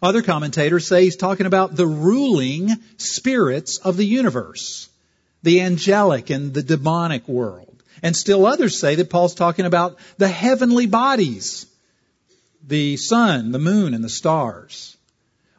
Other 0.02 0.22
commentators 0.22 0.88
say 0.88 1.04
he's 1.04 1.16
talking 1.16 1.46
about 1.46 1.76
the 1.76 1.88
ruling 1.88 2.72
spirits 2.98 3.78
of 3.78 3.98
the 3.98 4.06
universe, 4.06 4.90
the 5.44 5.62
angelic 5.62 6.30
and 6.30 6.54
the 6.54 6.64
demonic 6.64 7.28
world. 7.28 7.84
And 8.02 8.16
still 8.16 8.48
others 8.48 8.80
say 8.80 8.96
that 8.96 9.10
Paul's 9.10 9.36
talking 9.36 9.66
about 9.66 9.98
the 10.18 10.28
heavenly 10.28 10.88
bodies, 10.88 11.68
the 12.68 12.98
sun, 12.98 13.52
the 13.52 13.60
moon, 13.60 13.94
and 13.94 14.04
the 14.04 14.10
stars. 14.10 14.98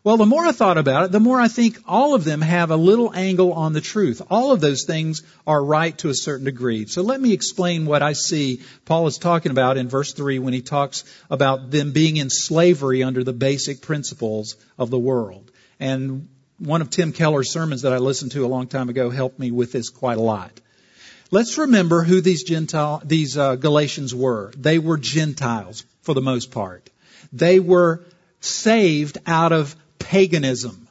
Well, 0.05 0.17
the 0.17 0.27
more 0.27 0.45
I 0.45 0.51
thought 0.51 0.79
about 0.79 1.05
it, 1.05 1.13
the 1.13 1.21
more 1.21 1.41
I 1.41 1.47
think 1.47 1.79
all 1.87 2.15
of 2.15 2.25
them 2.25 2.41
have 2.41 2.73
a 2.73 2.77
little 2.77 3.15
angle 3.15 3.53
on 3.53 3.73
the 3.73 3.81
truth. 3.81 4.21
All 4.31 4.51
of 4.51 4.61
those 4.61 4.83
things 4.85 5.23
are 5.47 5.65
right 5.65 5.97
to 5.99 6.09
a 6.09 6.15
certain 6.15 6.45
degree. 6.45 6.87
So 6.87 7.03
let 7.03 7.21
me 7.21 7.33
explain 7.33 7.87
what 7.87 8.03
I 8.03 8.15
see 8.15 8.63
Paul 8.85 9.07
is 9.07 9.19
talking 9.19 9.53
about 9.53 9.77
in 9.77 9.89
verse 9.89 10.13
3 10.13 10.41
when 10.41 10.55
he 10.55 10.61
talks 10.61 11.05
about 11.31 11.71
them 11.71 11.93
being 11.93 12.17
in 12.17 12.31
slavery 12.31 13.05
under 13.05 13.23
the 13.23 13.33
basic 13.33 13.81
principles 13.81 14.57
of 14.77 14.91
the 14.91 14.99
world. 14.99 15.53
And 15.79 16.29
one 16.59 16.83
of 16.83 16.91
Tim 16.91 17.13
Keller's 17.13 17.53
sermons 17.53 17.83
that 17.83 17.93
I 17.93 17.99
listened 17.99 18.33
to 18.33 18.45
a 18.45 18.49
long 18.49 18.67
time 18.67 18.89
ago 18.89 19.09
helped 19.09 19.39
me 19.39 19.53
with 19.53 19.71
this 19.71 19.89
quite 19.89 20.19
a 20.19 20.23
lot. 20.23 20.51
Let's 21.31 21.59
remember 21.59 22.03
who 22.03 22.21
these 22.21 22.43
Gentile, 22.43 23.03
these 23.05 23.39
uh, 23.39 23.55
Galatians 23.55 24.13
were. 24.13 24.53
They 24.57 24.81
were 24.81 24.99
Gentiles 24.99 25.85
for 26.03 26.13
the 26.13 26.21
most 26.21 26.51
part. 26.51 26.91
They 27.33 27.61
were 27.61 28.05
saved 28.41 29.19
out 29.27 29.53
of 29.53 29.77
paganism, 30.03 30.89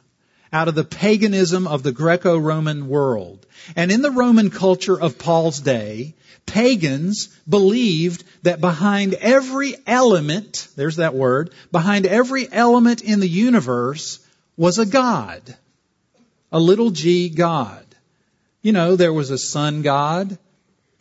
out 0.52 0.68
of 0.68 0.74
the 0.74 0.84
paganism 0.84 1.66
of 1.66 1.82
the 1.82 1.92
Greco-Roman 1.92 2.88
world. 2.88 3.46
And 3.76 3.92
in 3.92 4.02
the 4.02 4.10
Roman 4.10 4.50
culture 4.50 5.00
of 5.00 5.18
Paul's 5.18 5.60
day, 5.60 6.14
pagans 6.46 7.28
believed 7.48 8.24
that 8.42 8.60
behind 8.60 9.14
every 9.14 9.76
element, 9.86 10.68
there's 10.76 10.96
that 10.96 11.14
word, 11.14 11.52
behind 11.70 12.06
every 12.06 12.48
element 12.52 13.02
in 13.02 13.20
the 13.20 13.28
universe 13.28 14.18
was 14.56 14.78
a 14.78 14.86
God. 14.86 15.56
A 16.50 16.60
little 16.60 16.90
g 16.90 17.28
God. 17.28 17.84
You 18.60 18.72
know, 18.72 18.96
there 18.96 19.12
was 19.12 19.30
a 19.30 19.38
sun 19.38 19.82
god. 19.82 20.38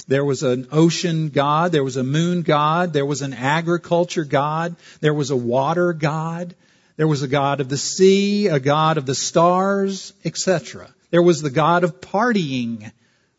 There 0.08 0.26
was 0.26 0.44
an 0.44 0.68
ocean 0.72 1.30
god. 1.30 1.72
There 1.72 1.84
was 1.84 1.98
a 1.98 2.04
moon 2.04 2.42
god. 2.42 2.94
There 2.94 3.06
was 3.06 3.22
an 3.22 3.34
agriculture 3.34 4.24
god. 4.24 4.76
There 5.00 5.14
was 5.14 5.30
a 5.30 5.36
water 5.36 5.94
god. 5.94 6.56
There 7.02 7.08
was 7.08 7.24
a 7.24 7.28
god 7.28 7.62
of 7.62 7.68
the 7.68 7.80
sea, 7.80 8.46
a 8.46 8.60
god 8.60 9.00
of 9.00 9.08
the 9.08 9.16
stars, 9.16 10.14
etc. 10.24 10.88
There 11.10 11.24
was 11.24 11.42
the 11.42 11.50
god 11.50 11.84
of 11.84 12.00
partying, 12.00 12.92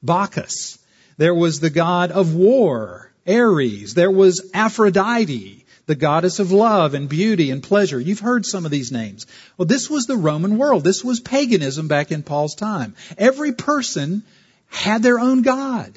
Bacchus. 0.03 0.81
There 1.17 1.33
was 1.33 1.61
the 1.61 1.71
god 1.71 2.11
of 2.11 2.35
war, 2.35 3.13
Ares. 3.25 3.95
There 3.95 4.11
was 4.11 4.51
Aphrodite, 4.53 5.65
the 5.87 5.95
goddess 5.95 6.41
of 6.41 6.51
love 6.51 6.95
and 6.95 7.09
beauty 7.09 7.53
and 7.53 7.63
pleasure. 7.63 8.01
You've 8.01 8.19
heard 8.19 8.45
some 8.45 8.65
of 8.65 8.73
these 8.73 8.91
names. 8.91 9.27
Well, 9.57 9.67
this 9.67 9.89
was 9.89 10.07
the 10.07 10.17
Roman 10.17 10.59
world. 10.59 10.83
This 10.83 11.05
was 11.05 11.21
paganism 11.21 11.87
back 11.87 12.11
in 12.11 12.25
Paul's 12.25 12.57
time. 12.57 12.97
Every 13.17 13.53
person 13.53 14.25
had 14.71 15.05
their 15.05 15.21
own 15.21 15.43
god. 15.43 15.97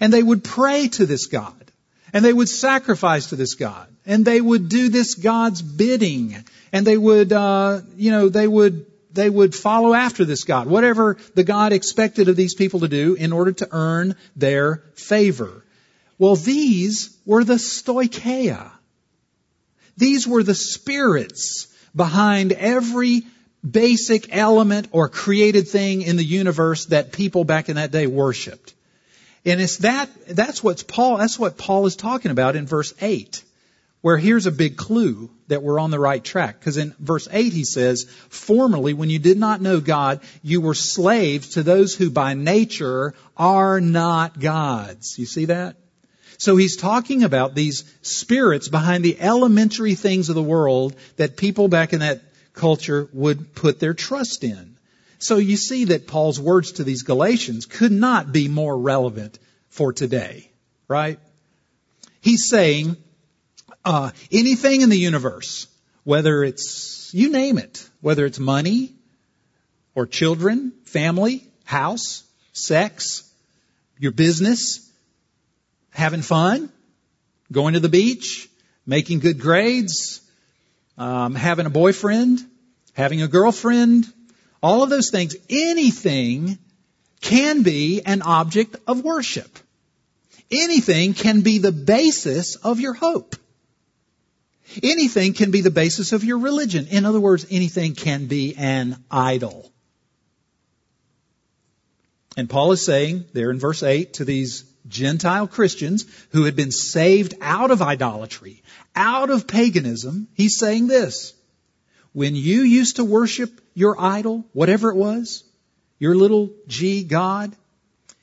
And 0.00 0.12
they 0.12 0.24
would 0.24 0.42
pray 0.42 0.88
to 0.88 1.06
this 1.06 1.26
God. 1.26 1.70
And 2.12 2.24
they 2.24 2.32
would 2.32 2.48
sacrifice 2.48 3.28
to 3.28 3.36
this 3.36 3.54
God. 3.54 3.86
And 4.08 4.24
they 4.24 4.40
would 4.40 4.68
do 4.68 4.88
this 4.88 5.14
God's 5.14 5.62
bidding 5.62 6.42
and 6.72 6.86
they 6.86 6.96
would, 6.96 7.32
uh, 7.32 7.82
you 7.96 8.10
know, 8.10 8.28
they 8.28 8.48
would 8.48 8.86
they 9.12 9.30
would 9.30 9.54
follow 9.54 9.94
after 9.94 10.24
this 10.24 10.44
God, 10.44 10.66
whatever 10.66 11.16
the 11.34 11.44
God 11.44 11.72
expected 11.72 12.28
of 12.28 12.36
these 12.36 12.54
people 12.54 12.80
to 12.80 12.88
do 12.88 13.14
in 13.14 13.32
order 13.32 13.52
to 13.52 13.68
earn 13.70 14.16
their 14.36 14.82
favor. 14.94 15.64
Well, 16.18 16.36
these 16.36 17.16
were 17.24 17.44
the 17.44 17.54
stoicheia. 17.54 18.70
These 19.96 20.26
were 20.26 20.42
the 20.42 20.54
spirits 20.54 21.68
behind 21.94 22.52
every 22.52 23.24
basic 23.68 24.34
element 24.34 24.88
or 24.92 25.08
created 25.08 25.68
thing 25.68 26.02
in 26.02 26.16
the 26.16 26.24
universe 26.24 26.86
that 26.86 27.12
people 27.12 27.44
back 27.44 27.68
in 27.68 27.76
that 27.76 27.90
day 27.90 28.06
worshiped. 28.06 28.74
And 29.44 29.60
it's 29.60 29.78
that, 29.78 30.08
that's 30.28 30.62
what 30.62 30.86
Paul, 30.86 31.16
that's 31.16 31.38
what 31.38 31.58
Paul 31.58 31.86
is 31.86 31.96
talking 31.96 32.30
about 32.30 32.56
in 32.56 32.66
verse 32.66 32.94
8 33.00 33.42
where 34.00 34.16
here's 34.16 34.46
a 34.46 34.52
big 34.52 34.76
clue 34.76 35.30
that 35.48 35.62
we're 35.62 35.80
on 35.80 35.90
the 35.90 35.98
right 35.98 36.22
track. 36.22 36.58
Because 36.58 36.76
in 36.76 36.94
verse 36.98 37.26
8 37.30 37.52
he 37.52 37.64
says, 37.64 38.04
Formerly, 38.28 38.94
when 38.94 39.10
you 39.10 39.18
did 39.18 39.38
not 39.38 39.60
know 39.60 39.80
God, 39.80 40.20
you 40.42 40.60
were 40.60 40.74
slaves 40.74 41.50
to 41.50 41.62
those 41.62 41.94
who 41.94 42.10
by 42.10 42.34
nature 42.34 43.14
are 43.36 43.80
not 43.80 44.38
gods. 44.38 45.18
You 45.18 45.26
see 45.26 45.46
that? 45.46 45.76
So 46.38 46.56
he's 46.56 46.76
talking 46.76 47.24
about 47.24 47.56
these 47.56 47.84
spirits 48.02 48.68
behind 48.68 49.04
the 49.04 49.20
elementary 49.20 49.96
things 49.96 50.28
of 50.28 50.36
the 50.36 50.42
world 50.42 50.94
that 51.16 51.36
people 51.36 51.66
back 51.66 51.92
in 51.92 52.00
that 52.00 52.22
culture 52.52 53.08
would 53.12 53.54
put 53.54 53.80
their 53.80 53.94
trust 53.94 54.44
in. 54.44 54.76
So 55.18 55.38
you 55.38 55.56
see 55.56 55.86
that 55.86 56.06
Paul's 56.06 56.38
words 56.38 56.72
to 56.72 56.84
these 56.84 57.02
Galatians 57.02 57.66
could 57.66 57.90
not 57.90 58.30
be 58.30 58.46
more 58.46 58.78
relevant 58.78 59.40
for 59.68 59.92
today, 59.92 60.50
right? 60.86 61.18
He's 62.20 62.48
saying, 62.48 62.96
uh, 63.88 64.10
anything 64.30 64.82
in 64.82 64.90
the 64.90 64.98
universe, 64.98 65.66
whether 66.04 66.44
it's, 66.44 67.10
you 67.14 67.30
name 67.30 67.56
it, 67.56 67.88
whether 68.02 68.26
it's 68.26 68.38
money 68.38 68.92
or 69.94 70.06
children, 70.06 70.72
family, 70.84 71.42
house, 71.64 72.22
sex, 72.52 73.32
your 73.98 74.12
business, 74.12 74.86
having 75.88 76.20
fun, 76.20 76.70
going 77.50 77.74
to 77.74 77.80
the 77.80 77.88
beach, 77.88 78.50
making 78.84 79.20
good 79.20 79.40
grades, 79.40 80.20
um, 80.98 81.34
having 81.34 81.64
a 81.64 81.70
boyfriend, 81.70 82.40
having 82.92 83.22
a 83.22 83.28
girlfriend, 83.28 84.04
all 84.62 84.82
of 84.82 84.90
those 84.90 85.10
things, 85.10 85.34
anything 85.48 86.58
can 87.22 87.62
be 87.62 88.02
an 88.04 88.20
object 88.20 88.76
of 88.86 89.02
worship. 89.02 89.58
Anything 90.50 91.14
can 91.14 91.40
be 91.40 91.56
the 91.56 91.72
basis 91.72 92.56
of 92.56 92.80
your 92.80 92.92
hope. 92.92 93.34
Anything 94.82 95.32
can 95.32 95.50
be 95.50 95.60
the 95.60 95.70
basis 95.70 96.12
of 96.12 96.24
your 96.24 96.38
religion. 96.38 96.86
In 96.88 97.04
other 97.04 97.20
words, 97.20 97.46
anything 97.50 97.94
can 97.94 98.26
be 98.26 98.54
an 98.56 99.02
idol. 99.10 99.72
And 102.36 102.48
Paul 102.48 102.72
is 102.72 102.84
saying 102.84 103.24
there 103.32 103.50
in 103.50 103.58
verse 103.58 103.82
8 103.82 104.14
to 104.14 104.24
these 104.24 104.64
Gentile 104.86 105.48
Christians 105.48 106.06
who 106.30 106.44
had 106.44 106.54
been 106.56 106.70
saved 106.70 107.34
out 107.40 107.70
of 107.70 107.82
idolatry, 107.82 108.62
out 108.94 109.30
of 109.30 109.46
paganism, 109.46 110.28
he's 110.34 110.58
saying 110.58 110.86
this. 110.86 111.34
When 112.12 112.36
you 112.36 112.62
used 112.62 112.96
to 112.96 113.04
worship 113.04 113.60
your 113.74 114.00
idol, 114.00 114.44
whatever 114.52 114.90
it 114.90 114.96
was, 114.96 115.44
your 115.98 116.14
little 116.14 116.50
g 116.66 117.04
God, 117.04 117.54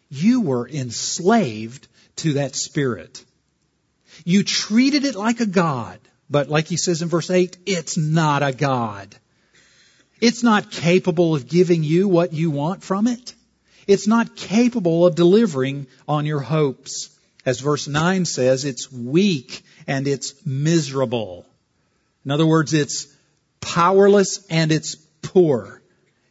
you 0.09 0.41
were 0.41 0.67
enslaved 0.67 1.87
to 2.17 2.33
that 2.33 2.55
spirit. 2.55 3.23
You 4.23 4.43
treated 4.43 5.03
it 5.03 5.15
like 5.15 5.39
a 5.39 5.45
God, 5.45 5.99
but 6.29 6.49
like 6.49 6.67
he 6.67 6.77
says 6.77 7.01
in 7.01 7.09
verse 7.09 7.29
8, 7.29 7.57
it's 7.65 7.97
not 7.97 8.43
a 8.43 8.51
God. 8.51 9.15
It's 10.21 10.43
not 10.43 10.71
capable 10.71 11.35
of 11.35 11.47
giving 11.47 11.83
you 11.83 12.07
what 12.07 12.33
you 12.33 12.49
want 12.51 12.83
from 12.83 13.07
it. 13.07 13.33
It's 13.87 14.07
not 14.07 14.35
capable 14.35 15.05
of 15.05 15.15
delivering 15.15 15.87
on 16.07 16.25
your 16.25 16.39
hopes. 16.39 17.09
As 17.45 17.59
verse 17.59 17.87
9 17.87 18.25
says, 18.25 18.65
it's 18.65 18.91
weak 18.91 19.63
and 19.85 20.07
it's 20.07 20.33
miserable. 20.45 21.45
In 22.23 22.31
other 22.31 22.45
words, 22.45 22.73
it's 22.73 23.07
powerless 23.61 24.45
and 24.49 24.71
it's 24.71 24.95
poor. 25.21 25.81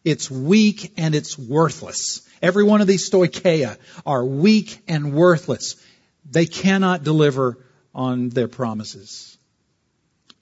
It's 0.05 0.31
weak 0.31 0.93
and 0.97 1.15
it's 1.15 1.39
worthless. 1.39 2.29
Every 2.43 2.65
one 2.65 2.81
of 2.81 2.87
these 2.87 3.09
stoicheia 3.09 3.79
are 4.05 4.25
weak 4.25 4.83
and 4.89 5.15
worthless. 5.15 5.77
They 6.29 6.47
cannot 6.47 7.05
deliver 7.05 7.59
on 7.95 8.31
their 8.31 8.49
promises. 8.49 9.34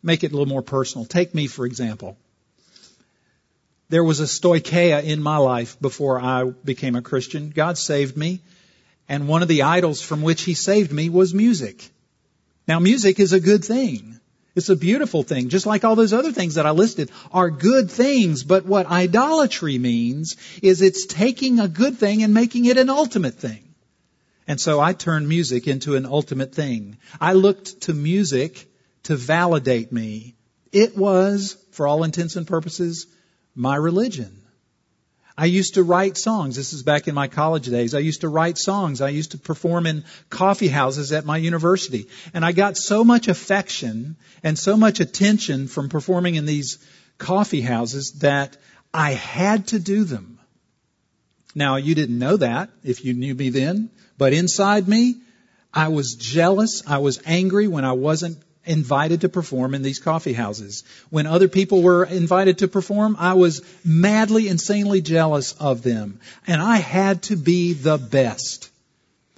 Make 0.02 0.24
it 0.24 0.32
a 0.32 0.34
little 0.34 0.46
more 0.46 0.62
personal. 0.62 1.04
Take 1.04 1.34
me, 1.34 1.46
for 1.46 1.66
example 1.66 2.16
there 3.92 4.02
was 4.02 4.20
a 4.20 4.24
stoicheia 4.24 5.04
in 5.04 5.22
my 5.22 5.36
life 5.36 5.78
before 5.78 6.18
I 6.18 6.44
became 6.44 6.96
a 6.96 7.02
Christian. 7.02 7.50
God 7.50 7.76
saved 7.76 8.16
me, 8.16 8.40
and 9.06 9.28
one 9.28 9.42
of 9.42 9.48
the 9.48 9.64
idols 9.64 10.00
from 10.00 10.22
which 10.22 10.40
He 10.44 10.54
saved 10.54 10.90
me 10.90 11.10
was 11.10 11.34
music. 11.34 11.90
Now, 12.66 12.78
music 12.78 13.20
is 13.20 13.34
a 13.34 13.40
good 13.40 13.62
thing. 13.62 14.18
It's 14.54 14.70
a 14.70 14.76
beautiful 14.76 15.22
thing, 15.22 15.50
just 15.50 15.66
like 15.66 15.84
all 15.84 15.94
those 15.94 16.14
other 16.14 16.32
things 16.32 16.54
that 16.54 16.64
I 16.64 16.70
listed 16.70 17.10
are 17.32 17.50
good 17.50 17.90
things. 17.90 18.44
But 18.44 18.64
what 18.64 18.86
idolatry 18.86 19.76
means 19.76 20.38
is 20.62 20.80
it's 20.80 21.04
taking 21.04 21.60
a 21.60 21.68
good 21.68 21.98
thing 21.98 22.22
and 22.22 22.32
making 22.32 22.64
it 22.64 22.78
an 22.78 22.88
ultimate 22.88 23.34
thing. 23.34 23.62
And 24.48 24.58
so 24.58 24.80
I 24.80 24.94
turned 24.94 25.28
music 25.28 25.68
into 25.68 25.96
an 25.96 26.06
ultimate 26.06 26.54
thing. 26.54 26.96
I 27.20 27.34
looked 27.34 27.82
to 27.82 27.92
music 27.92 28.66
to 29.04 29.16
validate 29.16 29.92
me. 29.92 30.34
It 30.72 30.96
was, 30.96 31.56
for 31.72 31.86
all 31.86 32.04
intents 32.04 32.36
and 32.36 32.46
purposes, 32.46 33.06
my 33.54 33.76
religion. 33.76 34.42
I 35.36 35.46
used 35.46 35.74
to 35.74 35.82
write 35.82 36.18
songs. 36.18 36.56
This 36.56 36.72
is 36.72 36.82
back 36.82 37.08
in 37.08 37.14
my 37.14 37.26
college 37.26 37.66
days. 37.66 37.94
I 37.94 38.00
used 38.00 38.20
to 38.20 38.28
write 38.28 38.58
songs. 38.58 39.00
I 39.00 39.08
used 39.08 39.32
to 39.32 39.38
perform 39.38 39.86
in 39.86 40.04
coffee 40.28 40.68
houses 40.68 41.10
at 41.12 41.24
my 41.24 41.38
university. 41.38 42.08
And 42.34 42.44
I 42.44 42.52
got 42.52 42.76
so 42.76 43.02
much 43.02 43.28
affection 43.28 44.16
and 44.42 44.58
so 44.58 44.76
much 44.76 45.00
attention 45.00 45.68
from 45.68 45.88
performing 45.88 46.34
in 46.34 46.44
these 46.44 46.78
coffee 47.18 47.62
houses 47.62 48.12
that 48.20 48.56
I 48.92 49.12
had 49.12 49.68
to 49.68 49.78
do 49.78 50.04
them. 50.04 50.38
Now, 51.54 51.76
you 51.76 51.94
didn't 51.94 52.18
know 52.18 52.36
that 52.36 52.70
if 52.82 53.04
you 53.04 53.14
knew 53.14 53.34
me 53.34 53.50
then, 53.50 53.90
but 54.18 54.32
inside 54.32 54.86
me, 54.86 55.16
I 55.72 55.88
was 55.88 56.14
jealous. 56.14 56.82
I 56.86 56.98
was 56.98 57.20
angry 57.24 57.68
when 57.68 57.84
I 57.84 57.92
wasn't 57.92 58.38
invited 58.64 59.22
to 59.22 59.28
perform 59.28 59.74
in 59.74 59.82
these 59.82 59.98
coffee 59.98 60.32
houses. 60.32 60.84
When 61.10 61.26
other 61.26 61.48
people 61.48 61.82
were 61.82 62.04
invited 62.04 62.58
to 62.58 62.68
perform, 62.68 63.16
I 63.18 63.34
was 63.34 63.62
madly, 63.84 64.48
insanely 64.48 65.00
jealous 65.00 65.52
of 65.52 65.82
them. 65.82 66.20
And 66.46 66.60
I 66.60 66.76
had 66.76 67.22
to 67.24 67.36
be 67.36 67.72
the 67.72 67.98
best. 67.98 68.70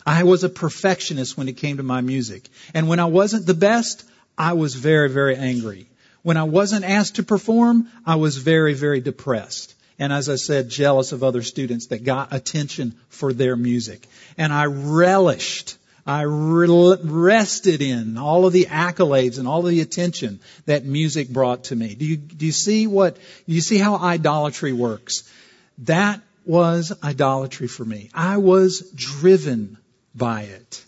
I 0.07 0.25
was 0.25 0.45
a 0.45 0.49
perfectionist 0.49 1.37
when 1.37 1.49
it 1.49 1.57
came 1.57 1.79
to 1.79 1.83
my 1.83 2.01
music. 2.01 2.49
And 2.75 2.89
when 2.89 3.01
I 3.01 3.07
wasn't 3.07 3.47
the 3.47 3.55
best, 3.55 4.05
I 4.37 4.53
was 4.53 4.75
very, 4.75 5.09
very 5.09 5.37
angry. 5.37 5.87
When 6.23 6.37
I 6.37 6.45
wasn't 6.45 6.85
asked 6.85 7.17
to 7.17 7.23
perform, 7.23 7.89
I 8.05 8.17
was 8.17 8.37
very, 8.37 8.75
very 8.75 9.01
depressed. 9.01 9.75
And 9.99 10.13
as 10.13 10.29
I 10.29 10.37
said, 10.37 10.69
jealous 10.69 11.13
of 11.13 11.23
other 11.23 11.43
students 11.43 11.87
that 11.87 12.05
got 12.05 12.33
attention 12.33 12.95
for 13.09 13.33
their 13.33 13.57
music. 13.57 14.07
And 14.37 14.53
I 14.53 14.65
relished 14.65 15.77
I 16.07 16.25
rested 16.25 17.81
in 17.81 18.19
all 18.19 18.45
of 18.45 18.53
the 18.53 18.67
accolades 18.67 19.39
and 19.39 19.49
all 19.49 19.65
of 19.65 19.71
the 19.71 19.81
attention 19.81 20.41
that 20.67 20.85
music 20.85 21.31
brought 21.31 21.65
to 21.65 21.77
me. 21.77 21.95
Do 21.95 22.05
you, 22.05 22.17
do 22.17 22.45
you 22.45 22.53
see 22.53 22.87
what, 22.87 23.17
do 23.17 23.55
you 23.55 23.63
see 23.63 23.79
how 23.79 23.97
idolatry 23.97 24.75
works? 24.75 25.31
That 25.79 26.21
was 26.45 26.93
idolatry 27.03 27.69
for 27.69 27.85
me. 27.85 28.11
I 28.13 28.37
was 28.37 28.91
driven 28.95 29.79
by 30.15 30.43
it. 30.43 30.85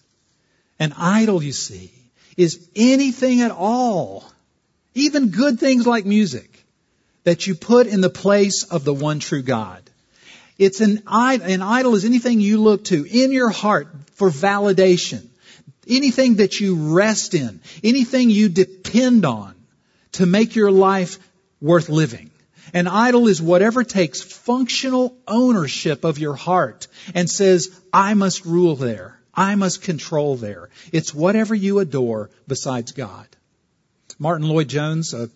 An 0.79 0.93
idol, 0.99 1.43
you 1.43 1.53
see, 1.53 1.91
is 2.37 2.69
anything 2.77 3.41
at 3.41 3.51
all, 3.51 4.25
even 4.95 5.31
good 5.31 5.59
things 5.59 5.87
like 5.87 6.05
music, 6.05 6.63
that 7.25 7.47
you 7.47 7.55
put 7.55 7.87
in 7.87 8.03
the 8.03 8.11
place 8.11 8.65
of 8.65 8.85
the 8.85 8.95
one 8.95 9.21
true 9.21 9.43
God. 9.43 9.86
It's 10.59 10.81
an, 10.81 11.03
an 11.07 11.63
idol 11.63 11.95
is 11.95 12.05
anything 12.05 12.41
you 12.41 12.61
look 12.61 12.85
to 12.85 13.05
in 13.05 13.33
your 13.33 13.51
heart 13.51 13.89
for 14.15 14.31
validation. 14.31 15.27
Anything 15.89 16.37
that 16.37 16.59
you 16.59 16.95
rest 16.95 17.35
in. 17.35 17.61
Anything 17.85 18.31
you 18.31 18.49
depend 18.49 19.25
on 19.25 19.55
to 20.13 20.27
make 20.27 20.57
your 20.57 20.71
life 20.71 21.19
worth 21.61 21.89
living. 21.89 22.31
An 22.73 22.89
idol 22.89 23.29
is 23.29 23.41
whatever 23.41 23.85
takes 23.85 24.23
functional 24.23 25.17
ownership 25.29 26.05
of 26.05 26.19
your 26.19 26.35
heart 26.35 26.89
and 27.15 27.31
says, 27.31 27.79
I 27.93 28.15
must 28.15 28.45
rule 28.45 28.77
there. 28.77 29.19
I 29.33 29.55
must 29.55 29.83
control 29.83 30.37
there. 30.37 30.71
It's 30.93 31.15
whatever 31.15 31.55
you 31.55 31.79
adore 31.79 32.31
besides 32.49 32.93
God. 32.93 33.27
Martyn 34.19 34.49
Lloyd-Jones, 34.49 35.13
a, 35.13 35.31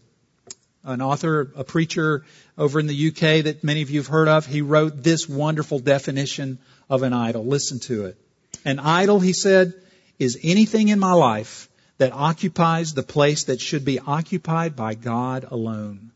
an 0.84 1.02
author, 1.02 1.52
a 1.56 1.64
preacher 1.64 2.24
over 2.56 2.80
in 2.80 2.86
the 2.86 3.08
UK 3.08 3.44
that 3.44 3.62
many 3.62 3.82
of 3.82 3.90
you 3.90 4.00
have 4.00 4.06
heard 4.06 4.28
of, 4.28 4.46
he 4.46 4.62
wrote 4.62 5.02
this 5.02 5.28
wonderful 5.28 5.78
definition 5.78 6.58
of 6.88 7.02
an 7.02 7.12
idol. 7.12 7.44
Listen 7.44 7.80
to 7.80 8.06
it. 8.06 8.18
An 8.64 8.78
idol, 8.78 9.20
he 9.20 9.32
said, 9.32 9.74
is 10.18 10.38
anything 10.42 10.88
in 10.88 10.98
my 10.98 11.12
life 11.12 11.68
that 11.98 12.12
occupies 12.12 12.94
the 12.94 13.02
place 13.02 13.44
that 13.44 13.60
should 13.60 13.84
be 13.84 13.98
occupied 13.98 14.74
by 14.74 14.94
God 14.94 15.46
alone. 15.50 16.12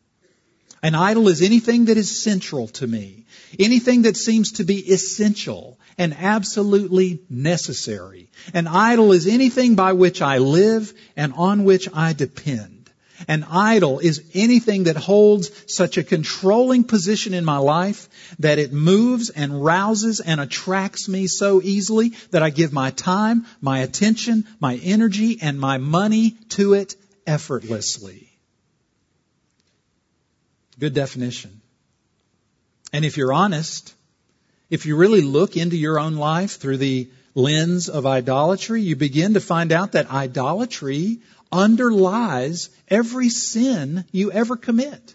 An 0.83 0.95
idol 0.95 1.29
is 1.29 1.41
anything 1.41 1.87
that 1.87 1.97
is 1.97 2.23
central 2.23 2.69
to 2.69 2.87
me, 2.87 3.25
anything 3.59 4.03
that 4.03 4.19
seems 4.19 4.53
to 4.53 4.65
be 4.65 4.79
essential 4.93 5.79
and 5.97 6.15
absolutely 6.15 7.21
necessary. 7.31 8.29
An 8.53 8.67
idol 8.67 9.13
is 9.13 9.27
anything 9.27 9.77
by 9.77 9.93
which 9.93 10.21
I 10.21 10.39
live 10.39 10.93
and 11.17 11.33
on 11.35 11.65
which 11.65 11.89
I 11.95 12.13
depend. 12.13 12.74
An 13.29 13.45
idol 13.45 13.99
is 13.99 14.23
anything 14.35 14.85
that 14.85 14.97
holds 14.97 15.51
such 15.73 15.97
a 15.97 16.03
controlling 16.03 16.85
position 16.85 17.35
in 17.35 17.45
my 17.45 17.59
life 17.59 18.09
that 18.39 18.59
it 18.59 18.73
moves 18.73 19.31
and 19.31 19.65
rouses 19.65 20.21
and 20.21 20.41
attracts 20.41 21.09
me 21.09 21.27
so 21.27 21.63
easily 21.63 22.11
that 22.31 22.43
I 22.43 22.51
give 22.51 22.73
my 22.73 22.91
time, 22.91 23.47
my 23.61 23.81
attention, 23.81 24.47
my 24.61 24.77
energy, 24.77 25.39
and 25.41 25.59
my 25.59 25.79
money 25.79 26.37
to 26.51 26.75
it 26.75 26.97
effortlessly. 27.27 28.31
Good 30.79 30.95
definition. 30.95 31.61
And 32.93 33.05
if 33.05 33.17
you're 33.17 33.33
honest, 33.33 33.95
if 34.71 34.87
you 34.87 34.97
really 34.97 35.21
look 35.21 35.57
into 35.57 35.77
your 35.77 35.99
own 35.99 36.17
life 36.17 36.59
through 36.59 36.79
the 36.79 37.09
lens 37.35 37.89
of 37.89 38.07
idolatry, 38.07 38.83
you 38.83 38.97
begin 38.97 39.35
to 39.35 39.41
find 39.41 39.73
out 39.73 39.93
that 39.93 40.11
idolatry 40.11 41.21
underlies 41.55 42.69
every 42.89 43.29
sin 43.29 44.05
you 44.11 44.33
ever 44.33 44.57
commit. 44.57 45.15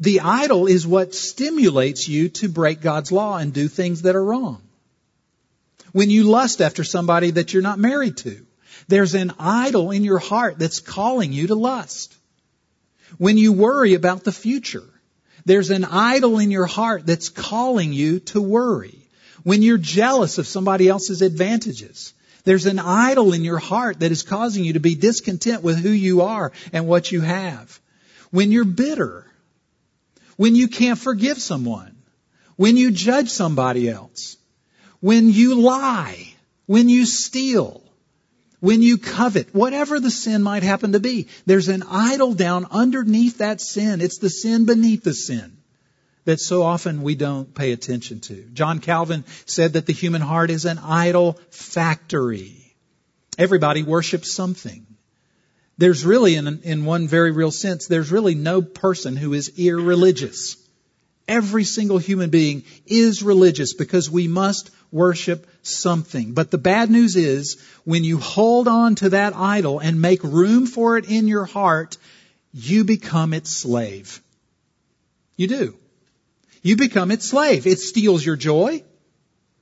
The 0.00 0.20
idol 0.20 0.66
is 0.66 0.84
what 0.84 1.14
stimulates 1.14 2.08
you 2.08 2.28
to 2.30 2.48
break 2.48 2.80
God's 2.80 3.12
law 3.12 3.36
and 3.36 3.52
do 3.52 3.68
things 3.68 4.02
that 4.02 4.16
are 4.16 4.24
wrong. 4.24 4.60
When 5.92 6.10
you 6.10 6.24
lust 6.24 6.60
after 6.60 6.82
somebody 6.82 7.30
that 7.30 7.52
you're 7.52 7.62
not 7.62 7.78
married 7.78 8.16
to, 8.18 8.44
there's 8.88 9.14
an 9.14 9.32
idol 9.38 9.92
in 9.92 10.02
your 10.02 10.18
heart 10.18 10.58
that's 10.58 10.80
calling 10.80 11.32
you 11.32 11.46
to 11.46 11.54
lust. 11.54 12.16
When 13.18 13.38
you 13.38 13.52
worry 13.52 13.94
about 13.94 14.24
the 14.24 14.32
future, 14.32 14.88
there's 15.44 15.70
an 15.70 15.84
idol 15.84 16.40
in 16.40 16.50
your 16.50 16.66
heart 16.66 17.06
that's 17.06 17.28
calling 17.28 17.92
you 17.92 18.18
to 18.20 18.40
worry. 18.40 18.98
When 19.44 19.62
you're 19.62 19.78
jealous 19.78 20.38
of 20.38 20.46
somebody 20.46 20.88
else's 20.88 21.22
advantages, 21.22 22.12
There's 22.44 22.66
an 22.66 22.78
idol 22.78 23.32
in 23.32 23.44
your 23.44 23.58
heart 23.58 24.00
that 24.00 24.12
is 24.12 24.22
causing 24.22 24.64
you 24.64 24.72
to 24.72 24.80
be 24.80 24.94
discontent 24.94 25.62
with 25.62 25.78
who 25.78 25.90
you 25.90 26.22
are 26.22 26.52
and 26.72 26.86
what 26.86 27.12
you 27.12 27.20
have. 27.20 27.80
When 28.30 28.50
you're 28.50 28.64
bitter, 28.64 29.26
when 30.36 30.56
you 30.56 30.68
can't 30.68 30.98
forgive 30.98 31.38
someone, 31.40 31.96
when 32.56 32.76
you 32.76 32.90
judge 32.90 33.28
somebody 33.28 33.88
else, 33.88 34.36
when 35.00 35.30
you 35.30 35.60
lie, 35.60 36.34
when 36.66 36.88
you 36.88 37.06
steal, 37.06 37.82
when 38.60 38.82
you 38.82 38.98
covet, 38.98 39.54
whatever 39.54 40.00
the 40.00 40.10
sin 40.10 40.42
might 40.42 40.62
happen 40.62 40.92
to 40.92 41.00
be, 41.00 41.28
there's 41.46 41.68
an 41.68 41.82
idol 41.88 42.34
down 42.34 42.66
underneath 42.70 43.38
that 43.38 43.60
sin. 43.60 44.00
It's 44.00 44.18
the 44.18 44.30
sin 44.30 44.64
beneath 44.64 45.04
the 45.04 45.14
sin 45.14 45.56
that 46.24 46.40
so 46.40 46.62
often 46.62 47.02
we 47.02 47.14
don't 47.14 47.54
pay 47.54 47.72
attention 47.72 48.20
to. 48.20 48.44
John 48.52 48.78
Calvin 48.78 49.24
said 49.46 49.74
that 49.74 49.86
the 49.86 49.92
human 49.92 50.22
heart 50.22 50.50
is 50.50 50.64
an 50.64 50.78
idol 50.78 51.38
factory. 51.50 52.74
Everybody 53.38 53.82
worships 53.82 54.32
something. 54.32 54.86
There's 55.78 56.04
really, 56.04 56.36
in, 56.36 56.60
in 56.62 56.84
one 56.84 57.08
very 57.08 57.32
real 57.32 57.50
sense, 57.50 57.86
there's 57.86 58.12
really 58.12 58.34
no 58.34 58.62
person 58.62 59.16
who 59.16 59.32
is 59.32 59.58
irreligious. 59.58 60.56
Every 61.26 61.64
single 61.64 61.98
human 61.98 62.30
being 62.30 62.64
is 62.86 63.22
religious 63.22 63.72
because 63.72 64.10
we 64.10 64.28
must 64.28 64.70
worship 64.90 65.46
something. 65.62 66.34
But 66.34 66.50
the 66.50 66.58
bad 66.58 66.90
news 66.90 67.16
is 67.16 67.60
when 67.84 68.04
you 68.04 68.18
hold 68.18 68.68
on 68.68 68.96
to 68.96 69.10
that 69.10 69.34
idol 69.34 69.78
and 69.78 70.00
make 70.00 70.22
room 70.22 70.66
for 70.66 70.98
it 70.98 71.08
in 71.08 71.26
your 71.26 71.46
heart, 71.46 71.96
you 72.52 72.84
become 72.84 73.32
its 73.32 73.56
slave. 73.56 74.20
You 75.36 75.46
do. 75.46 75.76
You 76.62 76.76
become 76.76 77.10
its 77.10 77.28
slave. 77.28 77.66
It 77.66 77.80
steals 77.80 78.24
your 78.24 78.36
joy, 78.36 78.84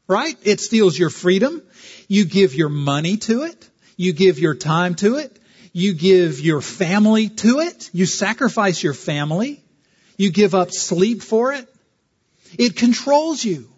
right? 0.07 0.37
It 0.43 0.61
steals 0.61 0.99
your 0.99 1.11
freedom. 1.11 1.63
You 2.09 2.27
give 2.27 2.55
your 2.55 2.69
money 2.69 3.17
to 3.19 3.45
it. 3.45 3.69
You 3.97 4.13
give 4.13 4.39
your 4.39 4.55
time 4.55 4.95
to 4.97 5.17
it. 5.17 5.37
You 5.73 5.95
give 5.95 6.41
your 6.41 6.61
family 6.61 7.29
to 7.29 7.61
it. 7.61 7.91
You 7.93 8.07
sacrifice 8.07 8.83
your 8.83 8.95
family. 8.95 9.63
You 10.17 10.31
give 10.31 10.55
up 10.55 10.73
sleep 10.73 11.23
for 11.23 11.53
it. 11.53 11.67
It 12.59 12.77
controls 12.77 13.43
you. 13.45 13.69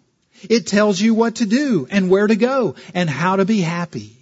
It 0.49 0.67
tells 0.67 0.99
you 0.99 1.13
what 1.13 1.35
to 1.35 1.45
do 1.45 1.87
and 1.89 2.09
where 2.09 2.27
to 2.27 2.35
go 2.35 2.75
and 2.93 3.09
how 3.09 3.37
to 3.37 3.45
be 3.45 3.61
happy. 3.61 4.17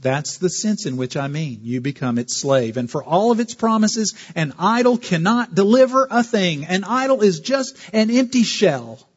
That's 0.00 0.38
the 0.38 0.48
sense 0.48 0.86
in 0.86 0.96
which 0.96 1.16
I 1.16 1.26
mean. 1.26 1.60
You 1.62 1.80
become 1.80 2.18
its 2.18 2.36
slave. 2.36 2.76
And 2.76 2.90
for 2.90 3.02
all 3.02 3.32
of 3.32 3.40
its 3.40 3.54
promises, 3.54 4.14
an 4.36 4.54
idol 4.58 4.96
cannot 4.96 5.54
deliver 5.54 6.06
a 6.08 6.22
thing. 6.22 6.64
An 6.66 6.84
idol 6.84 7.22
is 7.22 7.40
just 7.40 7.76
an 7.92 8.10
empty 8.10 8.44
shell. 8.44 9.08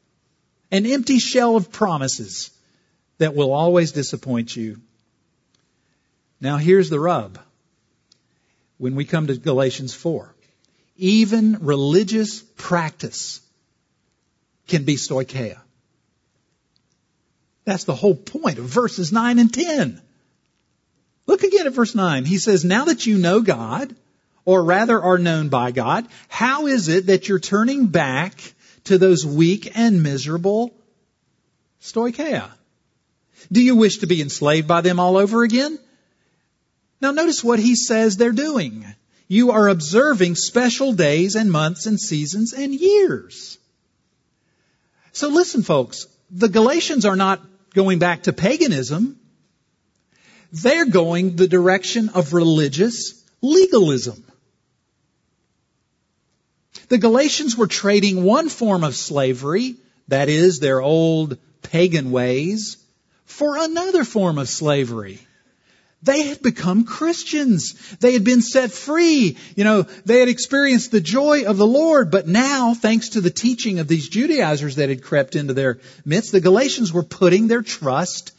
An 0.72 0.86
empty 0.86 1.20
shell 1.20 1.56
of 1.56 1.72
promises 1.72 2.50
that 3.20 3.36
will 3.36 3.54
always 3.54 3.92
disappoint 3.92 4.56
you. 4.56 4.82
Now 6.40 6.58
here's 6.58 6.90
the 6.90 7.00
rub. 7.00 7.38
When 8.80 8.96
we 8.96 9.06
come 9.06 9.28
to 9.28 9.38
Galatians 9.38 9.94
4, 9.94 10.34
even 10.98 11.60
religious 11.62 12.42
practice 12.42 13.42
can 14.68 14.84
be 14.84 14.96
stoicheia. 14.96 15.60
That's 17.64 17.84
the 17.84 17.94
whole 17.94 18.16
point 18.16 18.58
of 18.58 18.66
verses 18.66 19.12
9 19.12 19.38
and 19.38 19.54
10. 19.54 20.02
Look 21.32 21.44
again 21.44 21.66
at 21.66 21.72
verse 21.72 21.96
9. 21.96 22.26
He 22.26 22.40
says, 22.40 22.66
Now 22.66 22.84
that 22.84 23.06
you 23.06 23.18
know 23.18 23.40
God, 23.40 23.96
or 24.44 24.62
rather 24.62 25.02
are 25.02 25.18
known 25.18 25.48
by 25.48 25.72
God, 25.72 26.06
how 26.28 26.68
is 26.68 26.90
it 26.90 27.06
that 27.06 27.30
you're 27.30 27.40
turning 27.40 27.88
back 27.88 28.34
to 28.84 28.98
those 28.98 29.26
weak 29.26 29.72
and 29.74 30.04
miserable 30.04 30.74
stoicheia? 31.82 32.50
Do 33.50 33.62
you 33.62 33.78
wish 33.78 34.00
to 34.00 34.08
be 34.08 34.22
enslaved 34.22 34.68
by 34.68 34.82
them 34.82 35.00
all 35.00 35.16
over 35.16 35.44
again? 35.44 35.80
Now 37.00 37.12
notice 37.12 37.42
what 37.42 37.60
he 37.60 37.78
says 37.78 38.18
they're 38.18 38.34
doing. 38.34 38.86
You 39.30 39.52
are 39.52 39.70
observing 39.70 40.36
special 40.36 40.92
days 40.92 41.38
and 41.38 41.50
months 41.50 41.86
and 41.86 41.98
seasons 41.98 42.52
and 42.52 42.76
years. 42.76 43.58
So 45.14 45.30
listen 45.30 45.64
folks, 45.64 46.08
the 46.30 46.50
Galatians 46.50 47.06
are 47.06 47.16
not 47.16 47.40
going 47.74 48.00
back 48.00 48.24
to 48.24 48.34
paganism. 48.34 49.21
They're 50.52 50.86
going 50.86 51.36
the 51.36 51.48
direction 51.48 52.10
of 52.10 52.34
religious 52.34 53.24
legalism. 53.42 54.24
The 56.90 56.98
Galatians 56.98 57.56
were 57.56 57.68
trading 57.68 58.24
one 58.24 58.50
form 58.50 58.84
of 58.84 58.96
slavery, 58.96 59.76
that 60.10 60.28
is, 60.28 60.60
their 60.60 60.82
old 60.82 61.38
pagan 61.62 62.12
ways, 62.12 62.78
for 63.24 63.56
another 63.56 64.04
form 64.04 64.38
of 64.38 64.50
slavery. 64.50 65.20
They 66.04 66.24
had 66.24 66.42
become 66.42 66.84
Christians. 66.84 67.76
They 68.00 68.14
had 68.14 68.24
been 68.24 68.42
set 68.42 68.72
free. 68.72 69.38
You 69.56 69.64
know, 69.64 69.84
they 70.06 70.20
had 70.20 70.30
experienced 70.30 70.92
the 70.92 71.00
joy 71.00 71.44
of 71.44 71.58
the 71.58 71.68
Lord, 71.68 72.12
but 72.12 72.28
now, 72.28 72.74
thanks 72.74 73.10
to 73.10 73.22
the 73.22 73.30
teaching 73.30 73.80
of 73.80 73.88
these 73.88 74.10
Judaizers 74.10 74.76
that 74.76 74.90
had 74.90 75.04
crept 75.04 75.36
into 75.36 75.54
their 75.54 75.80
midst, 76.04 76.32
the 76.32 76.42
Galatians 76.42 76.92
were 76.92 77.04
putting 77.04 77.48
their 77.48 77.62
trust 77.62 78.34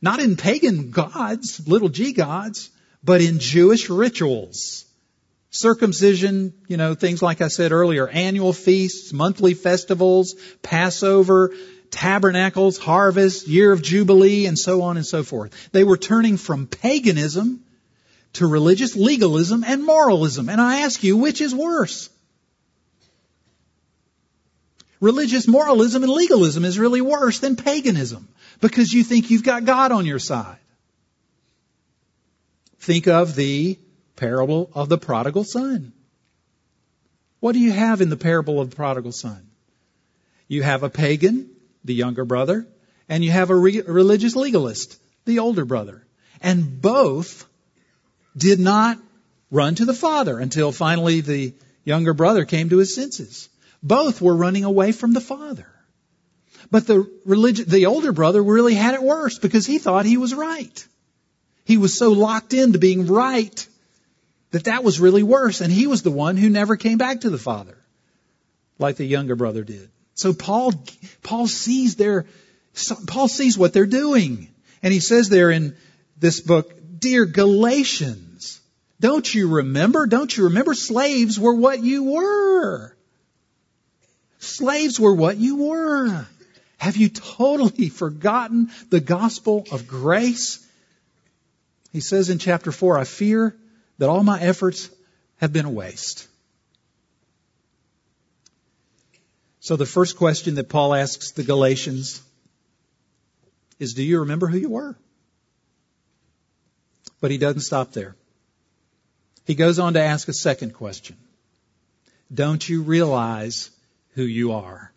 not 0.00 0.20
in 0.20 0.36
pagan 0.36 0.90
gods, 0.90 1.66
little 1.66 1.88
g 1.88 2.12
gods, 2.12 2.70
but 3.02 3.20
in 3.20 3.38
Jewish 3.38 3.88
rituals. 3.88 4.84
Circumcision, 5.50 6.52
you 6.68 6.76
know, 6.76 6.94
things 6.94 7.22
like 7.22 7.40
I 7.40 7.48
said 7.48 7.72
earlier, 7.72 8.06
annual 8.06 8.52
feasts, 8.52 9.12
monthly 9.12 9.54
festivals, 9.54 10.34
Passover, 10.62 11.52
tabernacles, 11.90 12.78
harvest, 12.78 13.46
year 13.46 13.72
of 13.72 13.80
jubilee, 13.80 14.46
and 14.46 14.58
so 14.58 14.82
on 14.82 14.96
and 14.96 15.06
so 15.06 15.22
forth. 15.22 15.70
They 15.72 15.84
were 15.84 15.96
turning 15.96 16.36
from 16.36 16.66
paganism 16.66 17.64
to 18.34 18.46
religious 18.46 18.96
legalism 18.96 19.64
and 19.64 19.82
moralism. 19.82 20.48
And 20.48 20.60
I 20.60 20.80
ask 20.80 21.02
you, 21.02 21.16
which 21.16 21.40
is 21.40 21.54
worse? 21.54 22.10
Religious 25.00 25.46
moralism 25.46 26.02
and 26.02 26.12
legalism 26.12 26.64
is 26.64 26.78
really 26.78 27.00
worse 27.00 27.38
than 27.38 27.56
paganism 27.56 28.28
because 28.60 28.92
you 28.92 29.04
think 29.04 29.30
you've 29.30 29.42
got 29.42 29.64
God 29.64 29.92
on 29.92 30.06
your 30.06 30.18
side. 30.18 30.58
Think 32.78 33.08
of 33.08 33.34
the 33.34 33.78
parable 34.16 34.70
of 34.74 34.88
the 34.88 34.98
prodigal 34.98 35.44
son. 35.44 35.92
What 37.40 37.52
do 37.52 37.58
you 37.58 37.72
have 37.72 38.00
in 38.00 38.08
the 38.08 38.16
parable 38.16 38.60
of 38.60 38.70
the 38.70 38.76
prodigal 38.76 39.12
son? 39.12 39.46
You 40.48 40.62
have 40.62 40.82
a 40.82 40.90
pagan, 40.90 41.50
the 41.84 41.94
younger 41.94 42.24
brother, 42.24 42.66
and 43.08 43.24
you 43.24 43.30
have 43.30 43.50
a 43.50 43.56
re- 43.56 43.82
religious 43.82 44.36
legalist, 44.36 44.98
the 45.24 45.40
older 45.40 45.64
brother. 45.64 46.06
And 46.40 46.80
both 46.80 47.46
did 48.36 48.60
not 48.60 48.98
run 49.50 49.74
to 49.76 49.84
the 49.84 49.94
father 49.94 50.38
until 50.38 50.72
finally 50.72 51.20
the 51.20 51.54
younger 51.84 52.14
brother 52.14 52.44
came 52.44 52.68
to 52.70 52.78
his 52.78 52.94
senses. 52.94 53.48
Both 53.82 54.20
were 54.20 54.34
running 54.34 54.64
away 54.64 54.92
from 54.92 55.12
the 55.12 55.20
father. 55.20 55.68
But 56.70 56.86
the 56.86 57.10
religion, 57.24 57.66
the 57.68 57.86
older 57.86 58.12
brother 58.12 58.42
really 58.42 58.74
had 58.74 58.94
it 58.94 59.02
worse 59.02 59.38
because 59.38 59.66
he 59.66 59.78
thought 59.78 60.06
he 60.06 60.16
was 60.16 60.34
right. 60.34 60.86
He 61.64 61.76
was 61.78 61.96
so 61.96 62.12
locked 62.12 62.54
into 62.54 62.78
being 62.78 63.06
right 63.06 63.66
that 64.50 64.64
that 64.64 64.84
was 64.84 65.00
really 65.00 65.22
worse. 65.22 65.60
And 65.60 65.72
he 65.72 65.86
was 65.86 66.02
the 66.02 66.10
one 66.10 66.36
who 66.36 66.48
never 66.48 66.76
came 66.76 66.98
back 66.98 67.22
to 67.22 67.30
the 67.30 67.38
father 67.38 67.76
like 68.78 68.96
the 68.96 69.04
younger 69.04 69.36
brother 69.36 69.64
did. 69.64 69.90
So 70.14 70.32
Paul, 70.32 70.72
Paul 71.22 71.46
sees 71.46 71.96
their, 71.96 72.26
Paul 73.06 73.28
sees 73.28 73.58
what 73.58 73.72
they're 73.72 73.86
doing. 73.86 74.48
And 74.82 74.92
he 74.92 75.00
says 75.00 75.28
there 75.28 75.50
in 75.50 75.76
this 76.18 76.40
book, 76.40 76.72
dear 76.98 77.26
Galatians, 77.26 78.60
don't 79.00 79.32
you 79.34 79.48
remember? 79.48 80.06
Don't 80.06 80.34
you 80.34 80.44
remember 80.44 80.74
slaves 80.74 81.38
were 81.38 81.54
what 81.54 81.82
you 81.82 82.04
were? 82.04 82.96
Slaves 84.38 84.98
were 84.98 85.14
what 85.14 85.36
you 85.36 85.56
were. 85.56 86.26
Have 86.76 86.96
you 86.96 87.08
totally 87.08 87.88
forgotten 88.02 88.70
the 88.90 89.00
gospel 89.00 89.66
of 89.72 89.86
grace? 89.86 90.66
He 91.92 92.00
says 92.00 92.30
in 92.30 92.38
chapter 92.38 92.72
4, 92.72 92.98
I 92.98 93.04
fear 93.04 93.56
that 93.98 94.08
all 94.08 94.22
my 94.22 94.40
efforts 94.40 94.90
have 95.38 95.52
been 95.52 95.64
a 95.64 95.70
waste. 95.70 96.28
So 99.60 99.76
the 99.76 99.86
first 99.86 100.16
question 100.16 100.56
that 100.56 100.68
Paul 100.68 100.94
asks 100.94 101.32
the 101.32 101.42
Galatians 101.42 102.22
is, 103.78 103.94
do 103.94 104.02
you 104.02 104.20
remember 104.20 104.46
who 104.46 104.58
you 104.58 104.70
were? 104.70 104.96
But 107.20 107.30
he 107.30 107.38
doesn't 107.38 107.62
stop 107.62 107.92
there. 107.92 108.14
He 109.44 109.54
goes 109.54 109.78
on 109.78 109.94
to 109.94 110.00
ask 110.00 110.28
a 110.28 110.32
second 110.32 110.74
question. 110.74 111.16
Don't 112.32 112.68
you 112.68 112.82
realize 112.82 113.70
who 114.14 114.22
you 114.22 114.52
are? 114.52 114.92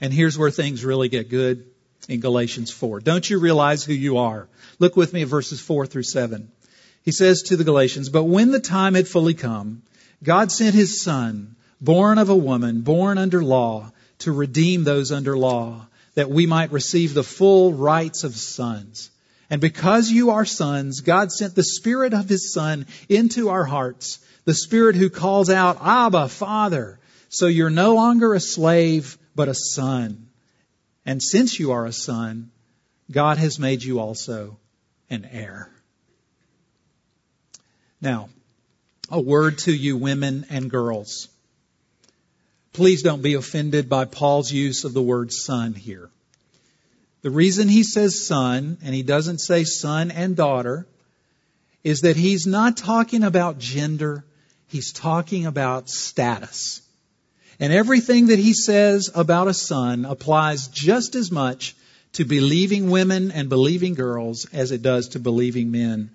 And 0.00 0.12
here's 0.12 0.38
where 0.38 0.50
things 0.50 0.84
really 0.84 1.08
get 1.08 1.28
good 1.28 1.64
in 2.08 2.20
Galatians 2.20 2.70
4. 2.70 3.00
Don't 3.00 3.28
you 3.28 3.38
realize 3.38 3.84
who 3.84 3.92
you 3.92 4.18
are? 4.18 4.48
Look 4.78 4.96
with 4.96 5.12
me 5.12 5.22
at 5.22 5.28
verses 5.28 5.60
4 5.60 5.86
through 5.86 6.04
7. 6.04 6.50
He 7.02 7.12
says 7.12 7.42
to 7.44 7.56
the 7.56 7.64
Galatians, 7.64 8.08
But 8.08 8.24
when 8.24 8.50
the 8.50 8.60
time 8.60 8.94
had 8.94 9.08
fully 9.08 9.34
come, 9.34 9.82
God 10.22 10.52
sent 10.52 10.74
his 10.74 11.02
Son, 11.02 11.56
born 11.80 12.18
of 12.18 12.28
a 12.28 12.36
woman, 12.36 12.82
born 12.82 13.18
under 13.18 13.42
law, 13.42 13.92
to 14.20 14.32
redeem 14.32 14.84
those 14.84 15.12
under 15.12 15.36
law, 15.36 15.86
that 16.14 16.30
we 16.30 16.46
might 16.46 16.72
receive 16.72 17.14
the 17.14 17.22
full 17.22 17.72
rights 17.72 18.24
of 18.24 18.34
sons. 18.34 19.10
And 19.50 19.60
because 19.60 20.10
you 20.10 20.30
are 20.30 20.44
sons, 20.44 21.00
God 21.00 21.32
sent 21.32 21.54
the 21.54 21.62
Spirit 21.62 22.12
of 22.12 22.28
His 22.28 22.52
Son 22.52 22.86
into 23.08 23.48
our 23.48 23.64
hearts, 23.64 24.18
the 24.44 24.54
Spirit 24.54 24.96
who 24.96 25.10
calls 25.10 25.50
out, 25.50 25.78
Abba, 25.80 26.28
Father. 26.28 26.98
So 27.28 27.46
you're 27.46 27.70
no 27.70 27.94
longer 27.94 28.34
a 28.34 28.40
slave, 28.40 29.16
but 29.38 29.48
a 29.48 29.54
son. 29.54 30.26
And 31.06 31.22
since 31.22 31.60
you 31.60 31.70
are 31.70 31.86
a 31.86 31.92
son, 31.92 32.50
God 33.08 33.38
has 33.38 33.60
made 33.60 33.84
you 33.84 34.00
also 34.00 34.58
an 35.08 35.28
heir. 35.30 35.70
Now, 38.00 38.30
a 39.08 39.20
word 39.20 39.58
to 39.58 39.72
you 39.72 39.96
women 39.96 40.46
and 40.50 40.68
girls. 40.68 41.28
Please 42.72 43.02
don't 43.02 43.22
be 43.22 43.34
offended 43.34 43.88
by 43.88 44.06
Paul's 44.06 44.50
use 44.50 44.82
of 44.82 44.92
the 44.92 45.02
word 45.02 45.32
son 45.32 45.72
here. 45.72 46.10
The 47.22 47.30
reason 47.30 47.68
he 47.68 47.84
says 47.84 48.26
son, 48.26 48.78
and 48.82 48.92
he 48.92 49.04
doesn't 49.04 49.38
say 49.38 49.62
son 49.62 50.10
and 50.10 50.34
daughter, 50.34 50.84
is 51.84 52.00
that 52.00 52.16
he's 52.16 52.44
not 52.44 52.76
talking 52.76 53.22
about 53.22 53.60
gender, 53.60 54.24
he's 54.66 54.92
talking 54.92 55.46
about 55.46 55.88
status. 55.88 56.82
And 57.60 57.72
everything 57.72 58.28
that 58.28 58.38
he 58.38 58.54
says 58.54 59.10
about 59.14 59.48
a 59.48 59.54
son 59.54 60.04
applies 60.04 60.68
just 60.68 61.14
as 61.14 61.32
much 61.32 61.74
to 62.12 62.24
believing 62.24 62.90
women 62.90 63.32
and 63.32 63.48
believing 63.48 63.94
girls 63.94 64.46
as 64.52 64.70
it 64.70 64.82
does 64.82 65.08
to 65.08 65.18
believing 65.18 65.70
men 65.70 66.10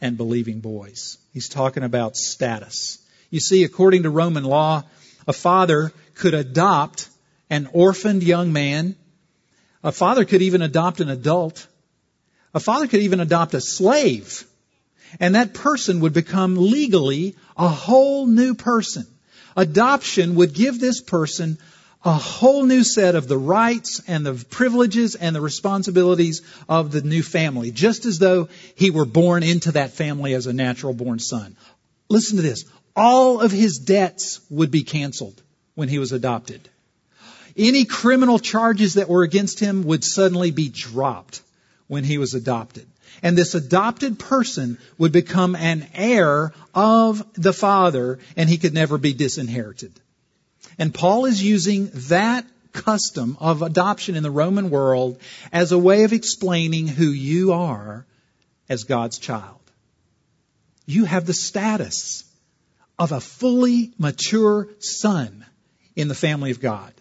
and 0.00 0.16
believing 0.16 0.60
boys. 0.60 1.18
He's 1.32 1.48
talking 1.48 1.82
about 1.82 2.16
status. 2.16 2.98
You 3.30 3.40
see, 3.40 3.64
according 3.64 4.04
to 4.04 4.10
Roman 4.10 4.44
law, 4.44 4.84
a 5.26 5.32
father 5.32 5.92
could 6.14 6.34
adopt 6.34 7.08
an 7.50 7.68
orphaned 7.72 8.22
young 8.22 8.52
man. 8.52 8.96
A 9.82 9.92
father 9.92 10.24
could 10.24 10.42
even 10.42 10.62
adopt 10.62 11.00
an 11.00 11.08
adult. 11.08 11.66
A 12.54 12.60
father 12.60 12.86
could 12.86 13.00
even 13.00 13.20
adopt 13.20 13.54
a 13.54 13.60
slave. 13.60 14.44
And 15.18 15.34
that 15.34 15.54
person 15.54 16.00
would 16.00 16.12
become 16.12 16.56
legally 16.56 17.36
a 17.56 17.68
whole 17.68 18.26
new 18.26 18.54
person. 18.54 19.06
Adoption 19.56 20.34
would 20.34 20.52
give 20.52 20.80
this 20.80 21.00
person 21.00 21.58
a 22.04 22.12
whole 22.12 22.64
new 22.64 22.84
set 22.84 23.14
of 23.14 23.28
the 23.28 23.38
rights 23.38 24.00
and 24.06 24.26
the 24.26 24.34
privileges 24.50 25.14
and 25.14 25.34
the 25.34 25.40
responsibilities 25.40 26.42
of 26.68 26.92
the 26.92 27.00
new 27.00 27.22
family, 27.22 27.70
just 27.70 28.04
as 28.04 28.18
though 28.18 28.48
he 28.74 28.90
were 28.90 29.06
born 29.06 29.42
into 29.42 29.72
that 29.72 29.92
family 29.92 30.34
as 30.34 30.46
a 30.46 30.52
natural 30.52 30.92
born 30.92 31.18
son. 31.18 31.56
Listen 32.10 32.36
to 32.36 32.42
this. 32.42 32.66
All 32.94 33.40
of 33.40 33.50
his 33.50 33.78
debts 33.78 34.40
would 34.50 34.70
be 34.70 34.82
canceled 34.82 35.40
when 35.74 35.88
he 35.88 35.98
was 35.98 36.12
adopted. 36.12 36.68
Any 37.56 37.84
criminal 37.84 38.38
charges 38.38 38.94
that 38.94 39.08
were 39.08 39.22
against 39.22 39.58
him 39.58 39.84
would 39.84 40.04
suddenly 40.04 40.50
be 40.50 40.68
dropped 40.68 41.40
when 41.86 42.04
he 42.04 42.18
was 42.18 42.34
adopted. 42.34 42.86
And 43.24 43.38
this 43.38 43.54
adopted 43.54 44.18
person 44.18 44.76
would 44.98 45.10
become 45.10 45.56
an 45.56 45.88
heir 45.94 46.52
of 46.74 47.26
the 47.32 47.54
father 47.54 48.18
and 48.36 48.50
he 48.50 48.58
could 48.58 48.74
never 48.74 48.98
be 48.98 49.14
disinherited. 49.14 49.98
And 50.78 50.92
Paul 50.92 51.24
is 51.24 51.42
using 51.42 51.90
that 52.08 52.44
custom 52.74 53.38
of 53.40 53.62
adoption 53.62 54.14
in 54.14 54.22
the 54.22 54.30
Roman 54.30 54.68
world 54.68 55.18
as 55.52 55.72
a 55.72 55.78
way 55.78 56.04
of 56.04 56.12
explaining 56.12 56.86
who 56.86 57.06
you 57.06 57.54
are 57.54 58.04
as 58.68 58.84
God's 58.84 59.18
child. 59.18 59.60
You 60.84 61.06
have 61.06 61.24
the 61.24 61.32
status 61.32 62.24
of 62.98 63.12
a 63.12 63.20
fully 63.20 63.92
mature 63.98 64.68
son 64.80 65.46
in 65.96 66.08
the 66.08 66.14
family 66.14 66.50
of 66.50 66.60
God. 66.60 66.92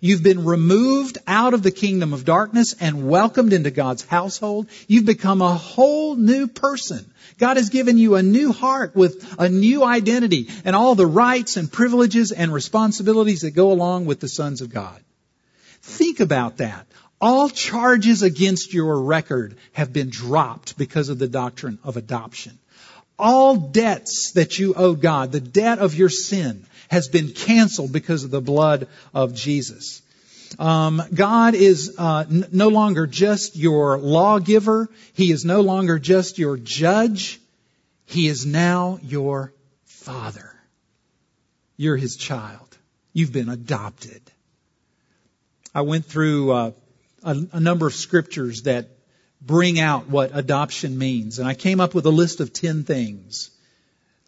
You've 0.00 0.22
been 0.22 0.46
removed 0.46 1.18
out 1.26 1.52
of 1.52 1.62
the 1.62 1.70
kingdom 1.70 2.14
of 2.14 2.24
darkness 2.24 2.74
and 2.80 3.06
welcomed 3.06 3.52
into 3.52 3.70
God's 3.70 4.04
household. 4.04 4.68
You've 4.88 5.04
become 5.04 5.42
a 5.42 5.54
whole 5.54 6.16
new 6.16 6.46
person. 6.46 7.04
God 7.38 7.58
has 7.58 7.68
given 7.68 7.98
you 7.98 8.14
a 8.14 8.22
new 8.22 8.52
heart 8.52 8.96
with 8.96 9.34
a 9.38 9.50
new 9.50 9.84
identity 9.84 10.48
and 10.64 10.74
all 10.74 10.94
the 10.94 11.06
rights 11.06 11.58
and 11.58 11.70
privileges 11.70 12.32
and 12.32 12.52
responsibilities 12.52 13.42
that 13.42 13.50
go 13.50 13.72
along 13.72 14.06
with 14.06 14.20
the 14.20 14.28
sons 14.28 14.62
of 14.62 14.70
God. 14.70 15.00
Think 15.82 16.20
about 16.20 16.58
that. 16.58 16.86
All 17.20 17.50
charges 17.50 18.22
against 18.22 18.72
your 18.72 19.02
record 19.02 19.58
have 19.72 19.92
been 19.92 20.08
dropped 20.08 20.78
because 20.78 21.10
of 21.10 21.18
the 21.18 21.28
doctrine 21.28 21.78
of 21.84 21.98
adoption. 21.98 22.58
All 23.18 23.56
debts 23.56 24.32
that 24.32 24.58
you 24.58 24.72
owe 24.74 24.94
God, 24.94 25.30
the 25.30 25.40
debt 25.40 25.78
of 25.78 25.94
your 25.94 26.08
sin, 26.08 26.64
has 26.90 27.08
been 27.08 27.30
canceled 27.30 27.92
because 27.92 28.24
of 28.24 28.30
the 28.30 28.40
blood 28.40 28.88
of 29.14 29.32
Jesus. 29.34 30.02
Um, 30.58 31.00
God 31.14 31.54
is 31.54 31.94
uh, 31.96 32.24
n- 32.28 32.48
no 32.50 32.68
longer 32.68 33.06
just 33.06 33.56
your 33.56 33.96
lawgiver. 33.96 34.90
He 35.12 35.30
is 35.30 35.44
no 35.44 35.60
longer 35.60 36.00
just 36.00 36.38
your 36.38 36.56
judge. 36.56 37.40
He 38.06 38.26
is 38.26 38.44
now 38.44 38.98
your 39.02 39.54
father. 39.84 40.52
You're 41.76 41.96
his 41.96 42.16
child. 42.16 42.76
You've 43.12 43.32
been 43.32 43.48
adopted. 43.48 44.22
I 45.72 45.82
went 45.82 46.06
through 46.06 46.50
uh, 46.50 46.72
a, 47.22 47.36
a 47.52 47.60
number 47.60 47.86
of 47.86 47.94
scriptures 47.94 48.62
that 48.62 48.88
bring 49.40 49.78
out 49.78 50.08
what 50.08 50.32
adoption 50.34 50.98
means, 50.98 51.38
and 51.38 51.46
I 51.46 51.54
came 51.54 51.80
up 51.80 51.94
with 51.94 52.04
a 52.06 52.10
list 52.10 52.40
of 52.40 52.52
ten 52.52 52.82
things. 52.82 53.50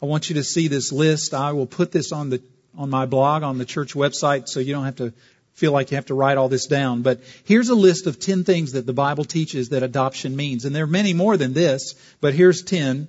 I 0.03 0.07
want 0.07 0.29
you 0.29 0.35
to 0.35 0.45
see 0.45 0.67
this 0.67 0.91
list. 0.91 1.33
I 1.33 1.53
will 1.53 1.67
put 1.67 1.93
this 1.93 2.11
on 2.11 2.29
the 2.29 2.43
on 2.77 2.91
my 2.91 3.07
blog 3.07 3.43
on 3.43 3.59
the 3.59 3.65
church 3.65 3.95
website 3.95 4.49
so 4.49 4.59
you 4.59 4.73
don't 4.73 4.87
have 4.87 4.97
to 4.97 5.13
feel 5.53 5.73
like 5.73 5.91
you 5.91 5.97
have 5.97 6.07
to 6.07 6.15
write 6.15 6.39
all 6.39 6.49
this 6.49 6.67
down. 6.67 7.03
But 7.03 7.21
here's 7.45 7.69
a 7.69 7.75
list 7.75 8.07
of 8.07 8.19
10 8.19 8.45
things 8.45 8.73
that 8.73 8.87
the 8.87 8.95
Bible 8.95 9.25
teaches 9.25 9.69
that 9.69 9.83
adoption 9.83 10.35
means. 10.35 10.65
And 10.65 10.75
there 10.75 10.85
are 10.85 10.89
many 10.89 11.13
more 11.13 11.37
than 11.37 11.53
this, 11.53 11.95
but 12.21 12.35
here's 12.35 12.63
10. 12.63 13.09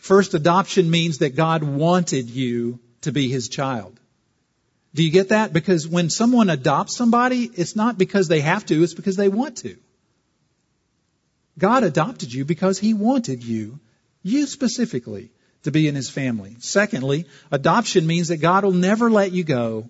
First, 0.00 0.34
adoption 0.34 0.90
means 0.90 1.18
that 1.18 1.34
God 1.34 1.64
wanted 1.64 2.30
you 2.30 2.78
to 3.02 3.12
be 3.12 3.28
his 3.28 3.48
child. 3.48 3.98
Do 4.94 5.04
you 5.04 5.10
get 5.10 5.30
that? 5.30 5.52
Because 5.52 5.86
when 5.86 6.08
someone 6.08 6.48
adopts 6.50 6.96
somebody, 6.96 7.50
it's 7.54 7.76
not 7.76 7.98
because 7.98 8.28
they 8.28 8.40
have 8.40 8.64
to, 8.66 8.82
it's 8.82 8.94
because 8.94 9.16
they 9.16 9.28
want 9.28 9.58
to. 9.58 9.76
God 11.58 11.82
adopted 11.82 12.32
you 12.32 12.44
because 12.44 12.78
he 12.78 12.94
wanted 12.94 13.42
you, 13.42 13.80
you 14.22 14.46
specifically 14.46 15.30
to 15.62 15.70
be 15.70 15.88
in 15.88 15.94
his 15.94 16.10
family. 16.10 16.56
Secondly, 16.60 17.26
adoption 17.50 18.06
means 18.06 18.28
that 18.28 18.38
God 18.38 18.64
will 18.64 18.72
never 18.72 19.10
let 19.10 19.32
you 19.32 19.44
go. 19.44 19.88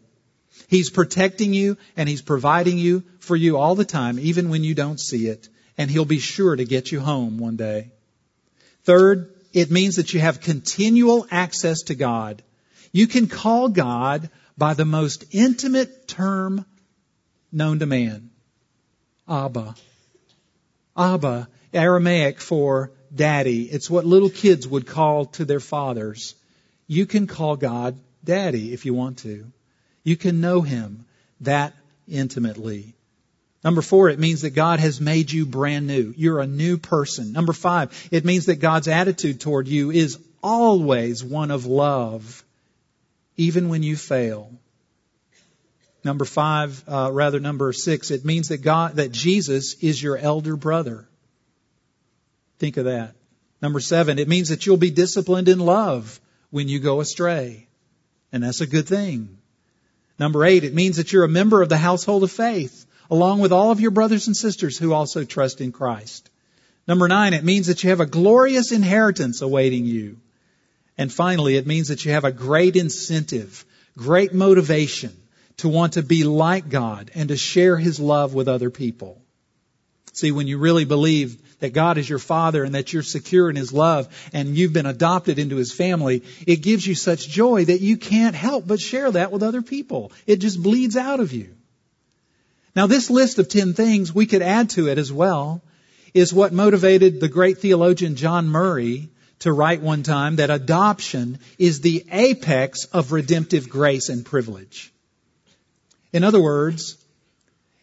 He's 0.69 0.91
protecting 0.91 1.55
you 1.55 1.77
and 1.97 2.09
he's 2.09 2.23
providing 2.23 2.79
you 2.79 3.05
for 3.19 3.37
you 3.37 3.57
all 3.57 3.75
the 3.75 3.85
time, 3.85 4.19
even 4.19 4.51
when 4.51 4.65
you 4.65 4.75
don't 4.75 5.01
see 5.01 5.27
it. 5.27 5.49
And 5.79 5.91
he'll 5.91 6.05
be 6.05 6.19
sure 6.19 6.55
to 6.55 6.65
get 6.65 6.93
you 6.93 7.01
home 7.01 7.39
one 7.39 7.57
day. 7.57 7.93
Third, 8.85 9.35
it 9.53 9.71
means 9.71 9.97
that 9.97 10.13
you 10.13 10.21
have 10.21 10.41
continual 10.41 11.27
access 11.31 11.83
to 11.83 11.95
God. 11.95 12.43
You 12.93 13.07
can 13.07 13.29
call 13.29 13.69
God 13.69 14.31
by 14.59 14.75
the 14.75 14.85
most 14.85 15.25
intimate 15.31 16.09
term 16.09 16.67
known 17.53 17.79
to 17.79 17.87
man. 17.87 18.31
Abba. 19.29 19.75
Abba, 20.97 21.49
Aramaic 21.73 22.41
for 22.41 22.93
daddy. 23.15 23.65
It's 23.65 23.91
what 23.91 24.05
little 24.05 24.31
kids 24.31 24.67
would 24.67 24.87
call 24.87 25.27
to 25.27 25.45
their 25.45 25.61
fathers. 25.61 26.35
You 26.87 27.07
can 27.07 27.27
call 27.27 27.57
God 27.57 27.99
daddy 28.25 28.73
if 28.73 28.87
you 28.87 28.95
want 28.95 29.19
to. 29.19 29.51
You 30.03 30.17
can 30.17 30.41
know 30.41 30.61
him 30.61 31.05
that 31.41 31.75
intimately. 32.09 32.95
Number 33.63 33.83
four, 33.83 34.09
it 34.09 34.19
means 34.19 34.43
that 34.43 34.51
God 34.51 34.81
has 34.81 35.01
made 35.01 35.31
you 35.31 35.45
brand 35.45 35.87
new. 35.87 36.15
You're 36.17 36.41
a 36.41 36.47
new 36.47 36.79
person. 36.79 37.33
Number 37.33 37.53
five, 37.53 38.09
it 38.11 38.25
means 38.25 38.47
that 38.47 38.57
God's 38.57 38.89
attitude 38.89 39.41
toward 39.41 39.69
you 39.69 39.91
is 39.91 40.19
always 40.43 41.23
one 41.23 41.51
of 41.51 41.67
love, 41.67 42.43
even 43.37 43.69
when 43.69 43.83
you 43.83 43.97
fail. 43.97 44.51
Number 46.03 46.25
five, 46.25 46.83
uh, 46.89 47.11
rather 47.13 47.39
number 47.39 47.75
six, 47.75 48.11
it 48.11 48.25
means 48.25 48.49
that 48.49 48.63
God, 48.63 48.97
that 48.97 49.13
Jesus 49.13 49.75
is 49.75 50.03
your 50.03 50.17
elder 50.17 50.57
brother. 50.57 51.07
Think 52.61 52.77
of 52.77 52.85
that. 52.85 53.15
Number 53.63 53.81
seven, 53.81 54.19
it 54.19 54.29
means 54.29 54.51
that 54.51 54.67
you'll 54.67 54.77
be 54.77 54.91
disciplined 54.91 55.49
in 55.49 55.59
love 55.59 56.21
when 56.51 56.69
you 56.69 56.79
go 56.79 57.01
astray. 57.01 57.67
And 58.33 58.43
that's 58.43 58.61
a 58.61 58.67
good 58.67 58.87
thing. 58.87 59.39
Number 60.19 60.45
eight, 60.45 60.63
it 60.63 60.75
means 60.75 60.99
that 60.99 61.13
you're 61.13 61.25
a 61.25 61.29
member 61.29 61.63
of 61.63 61.71
the 61.71 61.79
household 61.79 62.23
of 62.23 62.31
faith, 62.31 62.85
along 63.11 63.41
with 63.41 63.51
all 63.51 63.71
of 63.71 63.81
your 63.81 63.91
brothers 63.91 64.27
and 64.27 64.37
sisters 64.37 64.77
who 64.79 64.93
also 64.93 65.25
trust 65.25 65.63
in 65.63 65.73
Christ. 65.73 66.29
Number 66.87 67.09
nine, 67.09 67.33
it 67.33 67.45
means 67.45 67.69
that 67.69 67.83
you 67.83 67.91
have 67.91 68.01
a 68.01 68.07
glorious 68.07 68.73
inheritance 68.73 69.41
awaiting 69.41 69.87
you. 69.87 70.19
And 70.99 71.11
finally, 71.11 71.57
it 71.57 71.67
means 71.67 71.89
that 71.89 72.05
you 72.05 72.13
have 72.13 72.25
a 72.25 72.33
great 72.33 72.77
incentive, 72.77 73.65
great 73.97 74.35
motivation 74.35 75.17
to 75.59 75.69
want 75.71 75.95
to 75.95 76.03
be 76.03 76.25
like 76.25 76.69
God 76.69 77.11
and 77.15 77.31
to 77.31 77.39
share 77.39 77.79
His 77.79 77.99
love 77.99 78.35
with 78.35 78.49
other 78.49 78.69
people. 78.69 79.23
See, 80.13 80.33
when 80.33 80.47
you 80.47 80.59
really 80.59 80.85
believe 80.85 81.59
that 81.61 81.73
God 81.73 81.99
is 81.99 82.09
your 82.09 82.19
father 82.19 82.65
and 82.65 82.75
that 82.75 82.93
you're 82.93 83.03
secure 83.03 83.49
in 83.49 83.57
his 83.57 83.73
love 83.73 84.09
and 84.33 84.57
you've 84.57 84.73
been 84.73 84.87
adopted 84.87 85.39
into 85.39 85.57
his 85.57 85.73
family, 85.73 86.25
it 86.47 86.63
gives 86.63 86.87
you 86.87 86.95
such 86.95 87.29
joy 87.29 87.65
that 87.67 87.81
you 87.81 87.97
can't 87.97 88.35
help 88.35 88.67
but 88.67 88.81
share 88.81 89.11
that 89.13 89.31
with 89.31 89.43
other 89.43 89.63
people. 89.63 90.13
It 90.27 90.37
just 90.37 90.61
bleeds 90.61 90.97
out 90.97 91.21
of 91.21 91.33
you. 91.33 91.55
Now 92.75 92.87
this 92.87 93.11
list 93.11 93.39
of 93.39 93.49
10 93.49 93.75
things 93.75 94.15
we 94.15 94.27
could 94.27 94.43
add 94.43 94.71
to 94.71 94.89
it 94.89 94.99
as 94.99 95.13
well 95.13 95.63
is 96.15 96.33
what 96.33 96.53
motivated 96.53 97.21
the 97.21 97.29
great 97.29 97.59
theologian 97.59 98.17
John 98.17 98.49
Murray 98.49 99.11
to 99.41 99.53
write 99.53 99.81
one 99.81 100.03
time 100.03 100.37
that 100.37 100.51
adoption 100.51 101.39
is 101.59 101.81
the 101.81 102.05
apex 102.11 102.85
of 102.87 103.13
redemptive 103.13 103.69
grace 103.69 104.09
and 104.09 104.25
privilege. 104.25 104.93
In 106.13 106.25
other 106.25 106.41
words, 106.41 106.97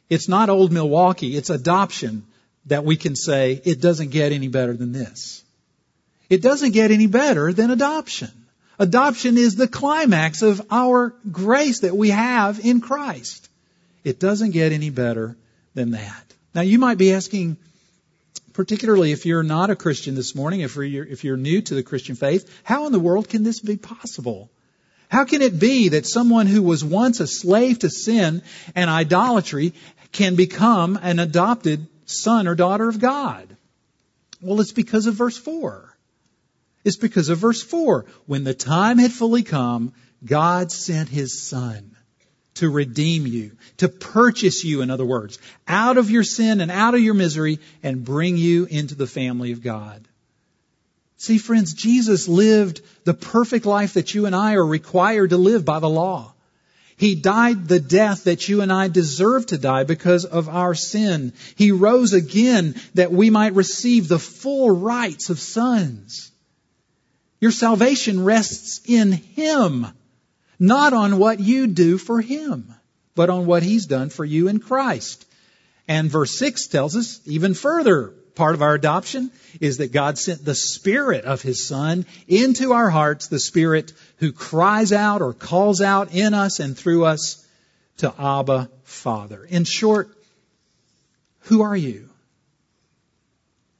it's 0.09 0.27
not 0.27 0.49
old 0.49 0.71
Milwaukee, 0.71 1.35
it's 1.35 1.49
adoption 1.49 2.25
that 2.67 2.85
we 2.85 2.95
can 2.95 3.15
say 3.15 3.61
it 3.63 3.81
doesn't 3.81 4.11
get 4.11 4.31
any 4.31 4.47
better 4.47 4.73
than 4.73 4.91
this. 4.91 5.43
It 6.29 6.41
doesn't 6.41 6.71
get 6.71 6.91
any 6.91 7.07
better 7.07 7.53
than 7.53 7.71
adoption. 7.71 8.31
Adoption 8.79 9.37
is 9.37 9.55
the 9.55 9.67
climax 9.67 10.41
of 10.41 10.61
our 10.69 11.15
grace 11.31 11.79
that 11.79 11.95
we 11.95 12.09
have 12.09 12.59
in 12.59 12.81
Christ. 12.81 13.49
It 14.03 14.19
doesn't 14.19 14.51
get 14.51 14.71
any 14.71 14.89
better 14.89 15.35
than 15.73 15.91
that. 15.91 16.23
Now 16.53 16.61
you 16.61 16.77
might 16.77 16.97
be 16.97 17.13
asking, 17.13 17.57
particularly 18.53 19.11
if 19.11 19.25
you're 19.25 19.43
not 19.43 19.69
a 19.69 19.75
Christian 19.75 20.15
this 20.15 20.35
morning, 20.35 20.61
if 20.61 20.75
you're, 20.75 21.05
if 21.05 21.23
you're 21.23 21.37
new 21.37 21.61
to 21.61 21.75
the 21.75 21.83
Christian 21.83 22.15
faith, 22.15 22.61
how 22.63 22.85
in 22.85 22.91
the 22.91 22.99
world 22.99 23.29
can 23.29 23.43
this 23.43 23.61
be 23.61 23.77
possible? 23.77 24.49
How 25.09 25.23
can 25.23 25.41
it 25.41 25.57
be 25.57 25.89
that 25.89 26.05
someone 26.05 26.47
who 26.47 26.61
was 26.61 26.83
once 26.83 27.19
a 27.19 27.27
slave 27.27 27.79
to 27.79 27.89
sin 27.89 28.41
and 28.75 28.89
idolatry 28.89 29.73
can 30.17 30.35
become 30.35 30.97
an 30.99 31.19
adopted 31.19 31.87
son 32.05 32.47
or 32.47 32.55
daughter 32.55 32.89
of 32.89 32.99
God? 32.99 33.55
Well, 34.41 34.59
it's 34.59 34.71
because 34.71 35.05
of 35.05 35.13
verse 35.13 35.37
4. 35.37 35.95
It's 36.83 36.97
because 36.97 37.29
of 37.29 37.37
verse 37.37 37.61
4. 37.61 38.05
When 38.25 38.43
the 38.43 38.55
time 38.55 38.97
had 38.97 39.11
fully 39.11 39.43
come, 39.43 39.93
God 40.25 40.71
sent 40.71 41.07
his 41.07 41.39
son 41.39 41.95
to 42.55 42.69
redeem 42.69 43.27
you, 43.27 43.51
to 43.77 43.89
purchase 43.89 44.63
you, 44.63 44.81
in 44.81 44.89
other 44.89 45.05
words, 45.05 45.37
out 45.67 45.97
of 45.97 46.09
your 46.09 46.23
sin 46.23 46.61
and 46.61 46.71
out 46.71 46.95
of 46.95 47.01
your 47.01 47.13
misery 47.13 47.59
and 47.83 48.03
bring 48.03 48.37
you 48.37 48.65
into 48.65 48.95
the 48.95 49.05
family 49.05 49.51
of 49.51 49.61
God. 49.61 50.07
See, 51.17 51.37
friends, 51.37 51.73
Jesus 51.75 52.27
lived 52.27 52.81
the 53.03 53.13
perfect 53.13 53.67
life 53.67 53.93
that 53.93 54.15
you 54.15 54.25
and 54.25 54.35
I 54.35 54.55
are 54.55 54.65
required 54.65 55.29
to 55.29 55.37
live 55.37 55.63
by 55.63 55.79
the 55.79 55.89
law. 55.89 56.33
He 56.97 57.13
died 57.13 57.67
the 57.67 57.79
death 57.79 58.23
that 58.23 58.49
you 58.49 58.61
and 58.61 58.73
I 58.73 58.87
deserve 58.87 59.45
to 59.47 59.59
die 59.59 59.83
because 59.83 60.25
of 60.25 60.49
our 60.49 60.73
sin. 60.73 61.33
He 61.55 61.71
rose 61.71 62.13
again 62.13 62.75
that 62.95 63.11
we 63.11 63.29
might 63.29 63.53
receive 63.53 64.07
the 64.07 64.17
full 64.17 64.71
rights 64.71 65.29
of 65.29 65.39
sons. 65.39 66.31
Your 67.39 67.51
salvation 67.51 68.23
rests 68.23 68.81
in 68.83 69.11
Him, 69.11 69.85
not 70.57 70.93
on 70.93 71.19
what 71.19 71.39
you 71.39 71.67
do 71.67 71.99
for 71.99 72.19
Him, 72.19 72.73
but 73.13 73.29
on 73.29 73.45
what 73.45 73.61
He's 73.61 73.85
done 73.85 74.09
for 74.09 74.25
you 74.25 74.47
in 74.47 74.59
Christ. 74.59 75.23
And 75.87 76.09
verse 76.09 76.37
6 76.39 76.67
tells 76.67 76.95
us 76.95 77.21
even 77.25 77.53
further, 77.53 78.15
part 78.37 78.55
of 78.55 78.61
our 78.61 78.75
adoption 78.75 79.31
is 79.59 79.77
that 79.77 79.91
God 79.91 80.17
sent 80.17 80.45
the 80.45 80.55
Spirit 80.55 81.25
of 81.25 81.41
His 81.41 81.67
Son 81.67 82.05
into 82.27 82.71
our 82.71 82.89
hearts, 82.89 83.27
the 83.27 83.39
Spirit 83.39 83.91
who 84.17 84.31
cries 84.31 84.93
out 84.93 85.21
or 85.21 85.33
calls 85.33 85.81
out 85.81 86.13
in 86.13 86.33
us 86.33 86.59
and 86.59 86.77
through 86.77 87.05
us 87.05 87.45
to 87.97 88.13
Abba, 88.17 88.69
Father. 88.83 89.43
In 89.43 89.65
short, 89.65 90.09
who 91.41 91.63
are 91.63 91.75
you? 91.75 92.09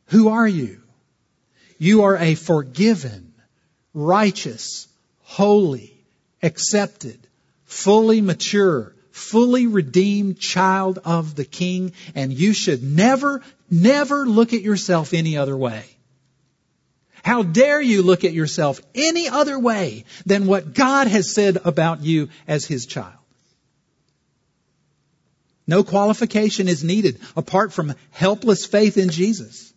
Who 0.08 0.30
are 0.30 0.48
you? 0.48 0.82
You 1.78 2.04
are 2.04 2.18
a 2.18 2.36
forgiven, 2.36 3.34
righteous, 3.94 4.88
holy, 5.22 5.94
accepted, 6.42 7.20
fully 7.66 8.22
mature, 8.22 8.96
fully 9.18 9.68
redeemed 9.68 10.40
child 10.40 11.00
of 11.04 11.36
the 11.36 11.46
King, 11.46 11.94
and 12.16 12.32
you 12.32 12.54
should 12.54 12.84
never, 12.84 13.42
never 13.70 14.26
look 14.26 14.54
at 14.54 14.62
yourself 14.62 15.14
any 15.14 15.38
other 15.38 15.58
way. 15.58 15.84
How 17.24 17.44
dare 17.44 17.82
you 17.82 18.04
look 18.04 18.24
at 18.24 18.34
yourself 18.34 18.80
any 18.96 19.28
other 19.28 19.60
way 19.60 20.06
than 20.26 20.48
what 20.48 20.74
God 20.74 21.08
has 21.08 21.34
said 21.34 21.58
about 21.66 22.02
you 22.02 22.30
as 22.48 22.66
His 22.66 22.86
child? 22.86 23.14
No 25.66 25.84
qualification 25.84 26.70
is 26.70 26.84
needed 26.84 27.20
apart 27.36 27.74
from 27.74 27.96
helpless 28.12 28.66
faith 28.66 28.98
in 28.98 29.10
Jesus. 29.10 29.74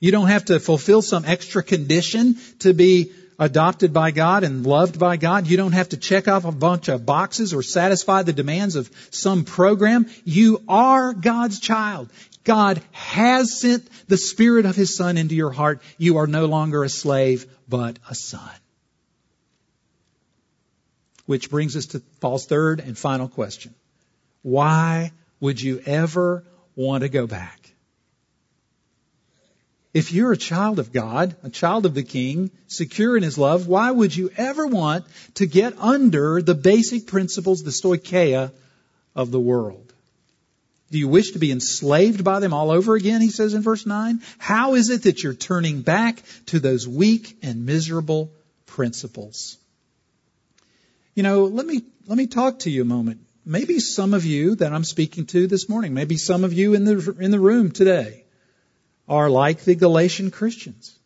You 0.00 0.10
don't 0.10 0.28
have 0.28 0.46
to 0.46 0.58
fulfill 0.58 1.02
some 1.02 1.24
extra 1.24 1.62
condition 1.62 2.38
to 2.60 2.72
be 2.72 3.12
adopted 3.42 3.92
by 3.92 4.12
God 4.12 4.44
and 4.44 4.64
loved 4.64 5.00
by 5.00 5.16
God. 5.16 5.48
You 5.48 5.56
don't 5.56 5.72
have 5.72 5.88
to 5.88 5.96
check 5.96 6.28
off 6.28 6.44
a 6.44 6.52
bunch 6.52 6.88
of 6.88 7.04
boxes 7.04 7.52
or 7.52 7.62
satisfy 7.62 8.22
the 8.22 8.32
demands 8.32 8.76
of 8.76 8.88
some 9.10 9.44
program. 9.44 10.08
You 10.24 10.62
are 10.68 11.12
God's 11.12 11.58
child. 11.58 12.10
God 12.44 12.80
has 12.92 13.60
sent 13.60 13.88
the 14.06 14.16
Spirit 14.16 14.64
of 14.64 14.76
His 14.76 14.96
Son 14.96 15.16
into 15.16 15.34
your 15.34 15.50
heart. 15.50 15.82
You 15.98 16.18
are 16.18 16.28
no 16.28 16.46
longer 16.46 16.84
a 16.84 16.88
slave, 16.88 17.46
but 17.68 17.98
a 18.08 18.14
son. 18.14 18.50
Which 21.26 21.50
brings 21.50 21.76
us 21.76 21.86
to 21.86 22.00
Paul's 22.20 22.46
third 22.46 22.78
and 22.78 22.96
final 22.96 23.26
question. 23.26 23.74
Why 24.42 25.10
would 25.40 25.60
you 25.60 25.82
ever 25.84 26.44
want 26.76 27.02
to 27.02 27.08
go 27.08 27.26
back? 27.26 27.61
If 29.94 30.12
you're 30.12 30.32
a 30.32 30.38
child 30.38 30.78
of 30.78 30.92
God, 30.92 31.36
a 31.42 31.50
child 31.50 31.84
of 31.84 31.94
the 31.94 32.02
King, 32.02 32.50
secure 32.66 33.16
in 33.16 33.22
His 33.22 33.36
love, 33.36 33.66
why 33.68 33.90
would 33.90 34.16
you 34.16 34.30
ever 34.36 34.66
want 34.66 35.04
to 35.34 35.46
get 35.46 35.78
under 35.78 36.40
the 36.40 36.54
basic 36.54 37.06
principles, 37.06 37.62
the 37.62 37.70
stoicheia 37.70 38.52
of 39.14 39.30
the 39.30 39.40
world? 39.40 39.92
Do 40.90 40.98
you 40.98 41.08
wish 41.08 41.32
to 41.32 41.38
be 41.38 41.50
enslaved 41.50 42.22
by 42.22 42.40
them 42.40 42.52
all 42.52 42.70
over 42.70 42.94
again? 42.94 43.20
He 43.20 43.30
says 43.30 43.54
in 43.54 43.62
verse 43.62 43.86
9. 43.86 44.20
How 44.38 44.74
is 44.74 44.90
it 44.90 45.04
that 45.04 45.22
you're 45.22 45.34
turning 45.34 45.82
back 45.82 46.22
to 46.46 46.60
those 46.60 46.86
weak 46.86 47.38
and 47.42 47.64
miserable 47.66 48.30
principles? 48.66 49.56
You 51.14 51.22
know, 51.22 51.44
let 51.44 51.66
me, 51.66 51.82
let 52.06 52.16
me 52.16 52.26
talk 52.26 52.60
to 52.60 52.70
you 52.70 52.82
a 52.82 52.86
moment. 52.86 53.20
Maybe 53.44 53.78
some 53.80 54.14
of 54.14 54.24
you 54.24 54.54
that 54.56 54.72
I'm 54.72 54.84
speaking 54.84 55.26
to 55.26 55.46
this 55.46 55.68
morning, 55.68 55.94
maybe 55.94 56.16
some 56.16 56.44
of 56.44 56.52
you 56.52 56.74
in 56.74 56.84
the, 56.84 57.16
in 57.18 57.30
the 57.30 57.40
room 57.40 57.70
today, 57.70 58.21
are 59.08 59.30
like 59.30 59.64
the 59.64 59.74
Galatian 59.74 60.30
Christians. 60.30 60.98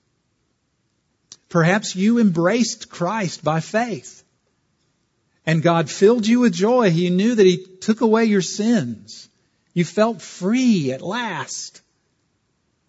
Perhaps 1.48 1.96
you 1.96 2.18
embraced 2.18 2.90
Christ 2.90 3.42
by 3.42 3.60
faith. 3.60 4.22
And 5.44 5.62
God 5.62 5.88
filled 5.88 6.26
you 6.26 6.40
with 6.40 6.52
joy. 6.52 6.90
He 6.90 7.08
knew 7.10 7.34
that 7.34 7.46
He 7.46 7.64
took 7.80 8.00
away 8.00 8.24
your 8.24 8.42
sins. 8.42 9.28
You 9.74 9.84
felt 9.84 10.22
free 10.22 10.92
at 10.92 11.02
last, 11.02 11.82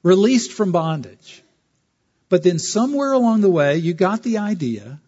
released 0.02 0.54
from 0.54 0.72
bondage. 0.72 1.44
But 2.30 2.44
then 2.44 2.60
somewhere 2.60 3.12
along 3.14 3.42
the 3.42 3.50
way, 3.50 3.78
you 3.78 3.94
got 3.94 4.24
the 4.24 4.40
idea 4.40 5.00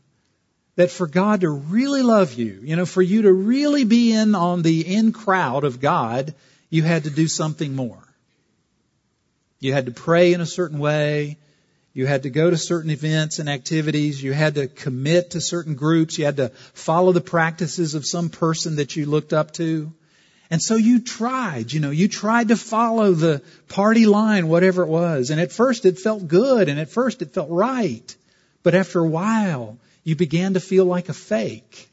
that 0.75 0.91
for 0.91 1.07
God 1.07 1.41
to 1.41 1.49
really 1.49 2.03
love 2.03 2.35
you, 2.35 2.59
you 2.63 2.75
know, 2.75 2.85
for 2.85 3.01
you 3.01 3.23
to 3.23 3.33
really 3.33 3.83
be 3.83 4.13
in 4.13 4.35
on 4.35 4.61
the 4.61 4.95
in 4.95 5.11
crowd 5.11 5.63
of 5.63 5.81
God, 5.81 6.33
you 6.69 6.83
had 6.83 7.03
to 7.03 7.09
do 7.09 7.27
something 7.27 7.75
more. 7.75 8.08
You 9.59 9.73
had 9.73 9.87
to 9.87 9.91
pray 9.91 10.33
in 10.33 10.41
a 10.41 10.45
certain 10.45 10.79
way. 10.79 11.37
You 11.93 12.05
had 12.05 12.23
to 12.23 12.29
go 12.29 12.49
to 12.49 12.57
certain 12.57 12.91
events 12.91 13.39
and 13.39 13.49
activities. 13.49 14.21
You 14.21 14.31
had 14.31 14.55
to 14.55 14.67
commit 14.67 15.31
to 15.31 15.41
certain 15.41 15.75
groups. 15.75 16.17
You 16.17 16.25
had 16.25 16.37
to 16.37 16.49
follow 16.73 17.11
the 17.11 17.21
practices 17.21 17.95
of 17.95 18.05
some 18.05 18.29
person 18.29 18.77
that 18.77 18.95
you 18.95 19.05
looked 19.05 19.33
up 19.33 19.51
to. 19.53 19.91
And 20.51 20.61
so 20.61 20.75
you 20.75 21.01
tried, 21.01 21.71
you 21.71 21.79
know, 21.79 21.91
you 21.91 22.07
tried 22.07 22.47
to 22.47 22.55
follow 22.55 23.11
the 23.11 23.43
party 23.67 24.05
line, 24.07 24.47
whatever 24.47 24.83
it 24.83 24.87
was. 24.87 25.29
And 25.29 25.39
at 25.39 25.51
first 25.51 25.85
it 25.85 25.99
felt 25.99 26.27
good 26.27 26.69
and 26.69 26.79
at 26.79 26.89
first 26.89 27.21
it 27.21 27.33
felt 27.33 27.49
right. 27.49 28.15
But 28.63 28.75
after 28.75 28.99
a 28.99 29.07
while, 29.07 29.77
you 30.03 30.15
began 30.15 30.55
to 30.55 30.59
feel 30.59 30.85
like 30.85 31.09
a 31.09 31.13
fake. 31.13 31.87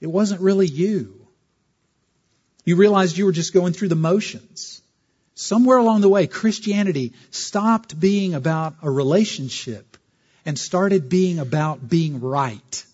It 0.00 0.06
wasn't 0.06 0.40
really 0.40 0.66
you. 0.66 1.26
You 2.64 2.76
realized 2.76 3.18
you 3.18 3.26
were 3.26 3.32
just 3.32 3.52
going 3.52 3.74
through 3.74 3.88
the 3.88 3.94
motions. 3.94 4.80
Somewhere 5.34 5.78
along 5.78 6.00
the 6.00 6.08
way, 6.08 6.26
Christianity 6.26 7.12
stopped 7.30 7.98
being 7.98 8.34
about 8.34 8.76
a 8.82 8.90
relationship 8.90 9.96
and 10.46 10.58
started 10.58 11.08
being 11.08 11.40
about 11.40 11.88
being 11.88 12.20
right. 12.20 12.86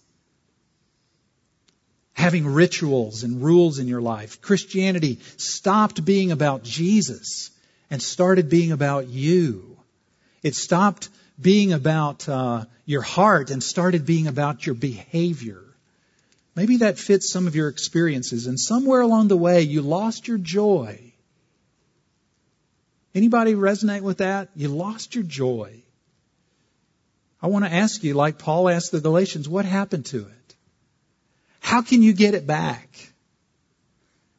Having 2.14 2.46
rituals 2.46 3.24
and 3.24 3.42
rules 3.42 3.78
in 3.78 3.88
your 3.88 4.00
life. 4.00 4.40
Christianity 4.40 5.18
stopped 5.36 6.04
being 6.04 6.32
about 6.32 6.62
Jesus 6.62 7.50
and 7.90 8.00
started 8.00 8.48
being 8.48 8.72
about 8.72 9.08
you. 9.08 9.76
It 10.42 10.54
stopped 10.54 11.10
being 11.38 11.72
about 11.72 12.26
uh, 12.28 12.64
your 12.86 13.02
heart 13.02 13.50
and 13.50 13.62
started 13.62 14.06
being 14.06 14.26
about 14.26 14.64
your 14.64 14.74
behavior. 14.74 15.62
Maybe 16.54 16.78
that 16.78 16.98
fits 16.98 17.30
some 17.30 17.46
of 17.46 17.54
your 17.54 17.68
experiences, 17.68 18.46
and 18.46 18.58
somewhere 18.58 19.00
along 19.00 19.28
the 19.28 19.36
way 19.36 19.62
you 19.62 19.82
lost 19.82 20.26
your 20.26 20.38
joy 20.38 21.09
Anybody 23.14 23.54
resonate 23.54 24.02
with 24.02 24.18
that? 24.18 24.48
You 24.54 24.68
lost 24.68 25.14
your 25.14 25.24
joy. 25.24 25.82
I 27.42 27.48
want 27.48 27.64
to 27.64 27.72
ask 27.72 28.04
you, 28.04 28.14
like 28.14 28.38
Paul 28.38 28.68
asked 28.68 28.92
the 28.92 29.00
Galatians, 29.00 29.48
what 29.48 29.64
happened 29.64 30.06
to 30.06 30.18
it? 30.18 30.54
How 31.60 31.82
can 31.82 32.02
you 32.02 32.12
get 32.12 32.34
it 32.34 32.46
back? 32.46 32.88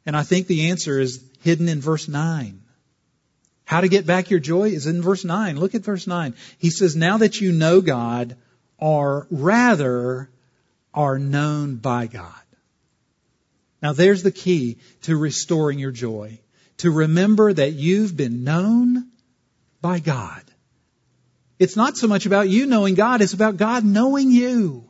And 0.06 0.16
I 0.16 0.22
think 0.22 0.46
the 0.46 0.70
answer 0.70 0.98
is 0.98 1.22
hidden 1.42 1.68
in 1.68 1.80
verse 1.80 2.08
9. 2.08 2.60
How 3.64 3.80
to 3.80 3.88
get 3.88 4.06
back 4.06 4.30
your 4.30 4.40
joy 4.40 4.70
is 4.70 4.86
in 4.86 5.02
verse 5.02 5.24
9. 5.24 5.58
Look 5.58 5.74
at 5.74 5.82
verse 5.82 6.06
9. 6.06 6.34
He 6.58 6.70
says, 6.70 6.94
Now 6.94 7.18
that 7.18 7.40
you 7.40 7.52
know 7.52 7.80
God, 7.80 8.36
or 8.78 9.26
rather 9.30 10.28
are 10.92 11.18
known 11.18 11.76
by 11.76 12.06
God. 12.06 12.34
Now 13.80 13.92
there's 13.92 14.22
the 14.22 14.30
key 14.30 14.78
to 15.02 15.16
restoring 15.16 15.78
your 15.78 15.90
joy. 15.90 16.38
To 16.82 16.90
remember 16.90 17.52
that 17.52 17.74
you've 17.74 18.16
been 18.16 18.42
known 18.42 19.06
by 19.80 20.00
God. 20.00 20.42
It's 21.60 21.76
not 21.76 21.96
so 21.96 22.08
much 22.08 22.26
about 22.26 22.48
you 22.48 22.66
knowing 22.66 22.96
God, 22.96 23.22
it's 23.22 23.34
about 23.34 23.56
God 23.56 23.84
knowing 23.84 24.32
you. 24.32 24.82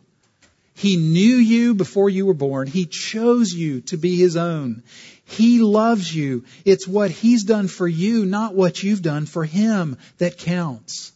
He 0.73 0.97
knew 0.97 1.37
you 1.37 1.75
before 1.75 2.09
you 2.09 2.25
were 2.25 2.33
born. 2.33 2.67
He 2.67 2.87
chose 2.87 3.53
you 3.53 3.83
to 3.83 3.99
be 3.99 4.17
His 4.17 4.39
own. 4.39 4.85
He 5.27 5.61
loves 5.61 6.17
you. 6.17 6.45
It's 6.65 6.89
what 6.89 7.11
He's 7.11 7.45
done 7.45 7.69
for 7.69 7.87
you, 7.87 8.25
not 8.25 8.55
what 8.55 8.83
you've 8.83 9.03
done 9.03 9.27
for 9.27 9.45
Him 9.45 9.99
that 10.17 10.39
counts. 10.39 11.13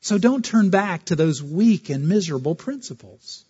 So 0.00 0.18
don't 0.18 0.44
turn 0.44 0.70
back 0.70 1.06
to 1.06 1.16
those 1.16 1.42
weak 1.42 1.90
and 1.90 2.08
miserable 2.08 2.54
principles. 2.54 3.44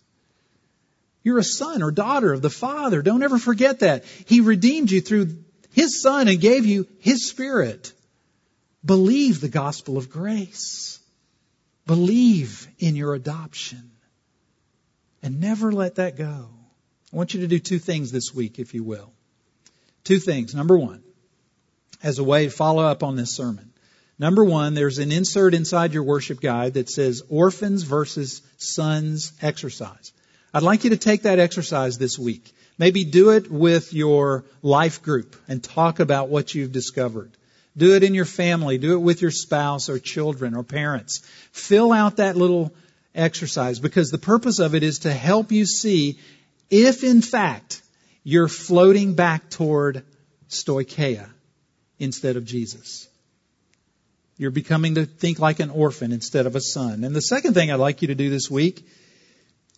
You're 1.21 1.37
a 1.37 1.43
son 1.43 1.83
or 1.83 1.91
daughter 1.91 2.33
of 2.33 2.41
the 2.41 2.49
Father. 2.49 3.03
Don't 3.03 3.21
ever 3.21 3.37
forget 3.37 3.81
that. 3.81 4.05
He 4.25 4.41
redeemed 4.41 4.89
you 4.89 5.01
through 5.01 5.35
His 5.73 6.01
Son 6.01 6.27
and 6.27 6.39
gave 6.39 6.65
you 6.65 6.87
His 6.99 7.29
Spirit. 7.29 7.93
Believe 8.83 9.41
the 9.41 9.49
gospel 9.49 9.97
of 9.97 10.09
grace. 10.09 10.99
Believe 11.85 12.67
in 12.79 12.95
your 12.95 13.13
adoption. 13.13 13.91
And 15.23 15.39
never 15.39 15.71
let 15.71 15.95
that 15.95 16.17
go. 16.17 16.49
I 17.13 17.15
want 17.15 17.33
you 17.33 17.41
to 17.41 17.47
do 17.47 17.59
two 17.59 17.79
things 17.79 18.11
this 18.11 18.33
week, 18.33 18.59
if 18.59 18.73
you 18.73 18.83
will. 18.83 19.11
Two 20.03 20.19
things. 20.19 20.55
Number 20.55 20.77
one, 20.77 21.03
as 22.01 22.19
a 22.19 22.23
way 22.23 22.45
to 22.45 22.51
follow 22.51 22.83
up 22.83 23.03
on 23.03 23.15
this 23.15 23.35
sermon. 23.35 23.71
Number 24.17 24.43
one, 24.43 24.73
there's 24.73 24.99
an 24.99 25.11
insert 25.11 25.53
inside 25.53 25.93
your 25.93 26.03
worship 26.03 26.39
guide 26.41 26.75
that 26.75 26.89
says 26.89 27.23
orphans 27.29 27.83
versus 27.83 28.41
sons 28.57 29.33
exercise. 29.41 30.13
I'd 30.53 30.63
like 30.63 30.83
you 30.83 30.91
to 30.91 30.97
take 30.97 31.23
that 31.23 31.39
exercise 31.39 31.97
this 31.97 32.19
week. 32.19 32.53
Maybe 32.81 33.03
do 33.03 33.29
it 33.29 33.51
with 33.51 33.93
your 33.93 34.43
life 34.63 35.03
group 35.03 35.35
and 35.47 35.63
talk 35.63 35.99
about 35.99 36.29
what 36.29 36.55
you've 36.55 36.71
discovered. 36.71 37.29
Do 37.77 37.93
it 37.93 38.01
in 38.01 38.15
your 38.15 38.25
family. 38.25 38.79
Do 38.79 38.93
it 38.93 39.01
with 39.01 39.21
your 39.21 39.29
spouse 39.29 39.87
or 39.87 39.99
children 39.99 40.55
or 40.55 40.63
parents. 40.63 41.19
Fill 41.51 41.93
out 41.93 42.17
that 42.17 42.35
little 42.35 42.73
exercise 43.13 43.77
because 43.77 44.09
the 44.09 44.17
purpose 44.17 44.57
of 44.57 44.73
it 44.73 44.81
is 44.81 44.97
to 44.99 45.13
help 45.13 45.51
you 45.51 45.67
see 45.67 46.17
if 46.71 47.03
in 47.03 47.21
fact 47.21 47.83
you're 48.23 48.47
floating 48.47 49.13
back 49.13 49.51
toward 49.51 50.03
stoicheia 50.49 51.29
instead 51.99 52.35
of 52.35 52.45
Jesus. 52.45 53.07
You're 54.37 54.49
becoming 54.49 54.95
to 54.95 55.05
think 55.05 55.37
like 55.37 55.59
an 55.59 55.69
orphan 55.69 56.11
instead 56.13 56.47
of 56.47 56.55
a 56.55 56.61
son. 56.61 57.03
And 57.03 57.15
the 57.15 57.21
second 57.21 57.53
thing 57.53 57.69
I'd 57.69 57.75
like 57.75 58.01
you 58.01 58.07
to 58.07 58.15
do 58.15 58.31
this 58.31 58.49
week 58.49 58.83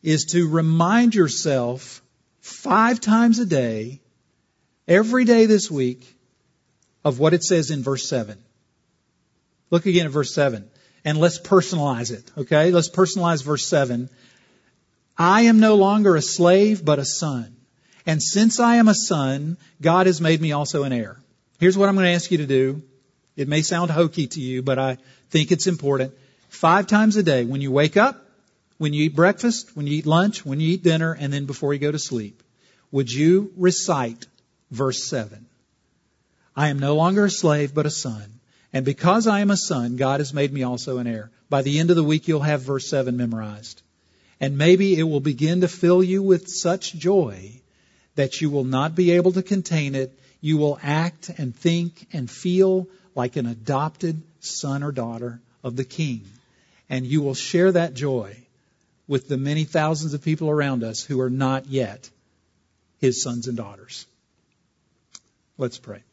is 0.01 0.23
to 0.31 0.47
remind 0.47 1.15
yourself 1.15 1.99
five 2.43 2.99
times 2.99 3.39
a 3.39 3.45
day, 3.45 4.01
every 4.85 5.23
day 5.23 5.45
this 5.45 5.71
week, 5.71 6.05
of 7.05 7.17
what 7.17 7.33
it 7.33 7.41
says 7.43 7.71
in 7.71 7.83
verse 7.83 8.07
7. 8.07 8.37
Look 9.71 9.85
again 9.85 10.05
at 10.05 10.11
verse 10.11 10.33
7. 10.33 10.69
And 11.05 11.17
let's 11.17 11.39
personalize 11.39 12.11
it, 12.11 12.29
okay? 12.37 12.71
Let's 12.71 12.89
personalize 12.89 13.43
verse 13.43 13.65
7. 13.65 14.09
I 15.17 15.43
am 15.43 15.61
no 15.61 15.75
longer 15.75 16.17
a 16.17 16.21
slave, 16.21 16.83
but 16.83 16.99
a 16.99 17.05
son. 17.05 17.55
And 18.05 18.21
since 18.21 18.59
I 18.59 18.75
am 18.75 18.89
a 18.89 18.93
son, 18.93 19.57
God 19.81 20.05
has 20.07 20.19
made 20.19 20.41
me 20.41 20.51
also 20.51 20.83
an 20.83 20.91
heir. 20.91 21.17
Here's 21.59 21.77
what 21.77 21.87
I'm 21.87 21.95
going 21.95 22.07
to 22.07 22.11
ask 22.11 22.29
you 22.29 22.39
to 22.39 22.45
do. 22.45 22.81
It 23.37 23.47
may 23.47 23.61
sound 23.61 23.89
hokey 23.89 24.27
to 24.27 24.41
you, 24.41 24.61
but 24.61 24.77
I 24.77 24.97
think 25.29 25.51
it's 25.51 25.67
important. 25.67 26.13
Five 26.49 26.87
times 26.87 27.15
a 27.15 27.23
day, 27.23 27.45
when 27.45 27.61
you 27.61 27.71
wake 27.71 27.95
up, 27.95 28.21
when 28.77 28.93
you 28.93 29.05
eat 29.05 29.15
breakfast, 29.15 29.75
when 29.75 29.87
you 29.87 29.97
eat 29.97 30.05
lunch, 30.05 30.45
when 30.45 30.59
you 30.59 30.69
eat 30.73 30.83
dinner, 30.83 31.13
and 31.13 31.31
then 31.31 31.45
before 31.45 31.73
you 31.73 31.79
go 31.79 31.91
to 31.91 31.99
sleep, 31.99 32.41
would 32.91 33.11
you 33.11 33.51
recite 33.57 34.27
verse 34.71 35.03
7? 35.03 35.45
I 36.55 36.69
am 36.69 36.79
no 36.79 36.95
longer 36.95 37.25
a 37.25 37.29
slave, 37.29 37.73
but 37.73 37.85
a 37.85 37.91
son. 37.91 38.39
And 38.71 38.85
because 38.85 39.27
I 39.27 39.39
am 39.39 39.51
a 39.51 39.57
son, 39.57 39.95
God 39.95 40.19
has 40.19 40.33
made 40.33 40.51
me 40.51 40.63
also 40.63 40.97
an 40.97 41.07
heir. 41.07 41.31
By 41.49 41.61
the 41.61 41.79
end 41.79 41.89
of 41.89 41.95
the 41.95 42.03
week, 42.03 42.27
you'll 42.27 42.41
have 42.41 42.61
verse 42.61 42.87
7 42.89 43.15
memorized. 43.15 43.81
And 44.39 44.57
maybe 44.57 44.97
it 44.97 45.03
will 45.03 45.19
begin 45.19 45.61
to 45.61 45.67
fill 45.67 46.03
you 46.03 46.21
with 46.21 46.49
such 46.49 46.93
joy 46.93 47.61
that 48.15 48.41
you 48.41 48.49
will 48.49 48.63
not 48.63 48.95
be 48.95 49.11
able 49.11 49.31
to 49.33 49.43
contain 49.43 49.95
it. 49.95 50.17
You 50.41 50.57
will 50.57 50.79
act 50.81 51.29
and 51.37 51.55
think 51.55 52.07
and 52.13 52.29
feel 52.29 52.87
like 53.15 53.35
an 53.35 53.45
adopted 53.45 54.21
son 54.39 54.83
or 54.83 54.91
daughter 54.91 55.39
of 55.63 55.75
the 55.75 55.85
King. 55.85 56.25
And 56.89 57.05
you 57.05 57.21
will 57.21 57.35
share 57.35 57.71
that 57.71 57.93
joy 57.93 58.42
with 59.07 59.27
the 59.27 59.37
many 59.37 59.63
thousands 59.63 60.13
of 60.13 60.23
people 60.23 60.49
around 60.49 60.83
us 60.83 61.03
who 61.03 61.19
are 61.21 61.29
not 61.29 61.67
yet 61.67 62.09
his 62.99 63.21
sons 63.21 63.47
and 63.47 63.57
daughters. 63.57 64.05
Let's 65.57 65.77
pray. 65.77 66.03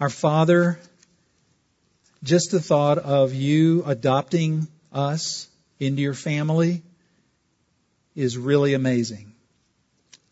Our 0.00 0.10
Father, 0.10 0.78
just 2.22 2.50
the 2.50 2.60
thought 2.60 2.98
of 2.98 3.34
you 3.34 3.84
adopting 3.84 4.66
us 4.92 5.48
into 5.78 6.02
your 6.02 6.14
family 6.14 6.82
is 8.16 8.38
really 8.38 8.74
amazing. 8.74 9.32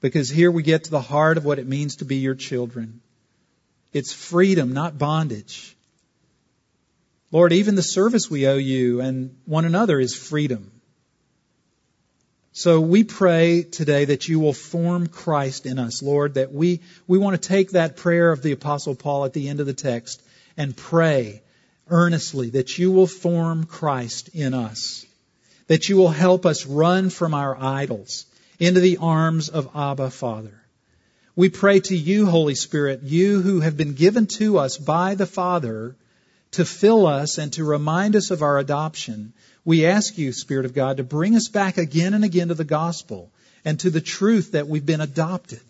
Because 0.00 0.28
here 0.28 0.50
we 0.50 0.62
get 0.62 0.84
to 0.84 0.90
the 0.90 1.00
heart 1.00 1.36
of 1.36 1.44
what 1.44 1.58
it 1.58 1.66
means 1.66 1.96
to 1.96 2.04
be 2.04 2.16
your 2.16 2.34
children. 2.34 3.00
It's 3.92 4.12
freedom, 4.12 4.72
not 4.72 4.98
bondage. 4.98 5.76
Lord, 7.30 7.52
even 7.52 7.76
the 7.76 7.82
service 7.82 8.30
we 8.30 8.46
owe 8.46 8.56
you 8.56 9.00
and 9.00 9.36
one 9.44 9.64
another 9.64 10.00
is 10.00 10.16
freedom. 10.16 10.71
So 12.54 12.82
we 12.82 13.02
pray 13.02 13.62
today 13.62 14.04
that 14.04 14.28
you 14.28 14.38
will 14.38 14.52
form 14.52 15.06
Christ 15.06 15.64
in 15.64 15.78
us, 15.78 16.02
Lord, 16.02 16.34
that 16.34 16.52
we, 16.52 16.80
we 17.06 17.16
want 17.16 17.40
to 17.40 17.48
take 17.48 17.70
that 17.70 17.96
prayer 17.96 18.30
of 18.30 18.42
the 18.42 18.52
apostle 18.52 18.94
Paul 18.94 19.24
at 19.24 19.32
the 19.32 19.48
end 19.48 19.60
of 19.60 19.66
the 19.66 19.72
text 19.72 20.22
and 20.54 20.76
pray 20.76 21.40
earnestly 21.88 22.50
that 22.50 22.76
you 22.76 22.92
will 22.92 23.06
form 23.06 23.64
Christ 23.64 24.28
in 24.34 24.52
us, 24.52 25.06
that 25.68 25.88
you 25.88 25.96
will 25.96 26.10
help 26.10 26.44
us 26.44 26.66
run 26.66 27.08
from 27.08 27.32
our 27.32 27.56
idols 27.58 28.26
into 28.58 28.80
the 28.80 28.98
arms 28.98 29.48
of 29.48 29.70
Abba 29.74 30.10
Father. 30.10 30.62
We 31.34 31.48
pray 31.48 31.80
to 31.80 31.96
you, 31.96 32.26
Holy 32.26 32.54
Spirit, 32.54 33.02
you 33.02 33.40
who 33.40 33.60
have 33.60 33.78
been 33.78 33.94
given 33.94 34.26
to 34.26 34.58
us 34.58 34.76
by 34.76 35.14
the 35.14 35.24
Father 35.24 35.96
to 36.52 36.64
fill 36.64 37.06
us 37.06 37.38
and 37.38 37.52
to 37.54 37.64
remind 37.64 38.16
us 38.16 38.30
of 38.30 38.42
our 38.42 38.58
adoption 38.58 39.32
we 39.64 39.86
ask 39.86 40.18
you, 40.18 40.32
Spirit 40.32 40.64
of 40.64 40.74
God, 40.74 40.96
to 40.96 41.04
bring 41.04 41.36
us 41.36 41.48
back 41.48 41.78
again 41.78 42.14
and 42.14 42.24
again 42.24 42.48
to 42.48 42.54
the 42.54 42.64
gospel 42.64 43.30
and 43.64 43.78
to 43.80 43.90
the 43.90 44.00
truth 44.00 44.52
that 44.52 44.66
we've 44.66 44.84
been 44.84 45.00
adopted. 45.00 45.62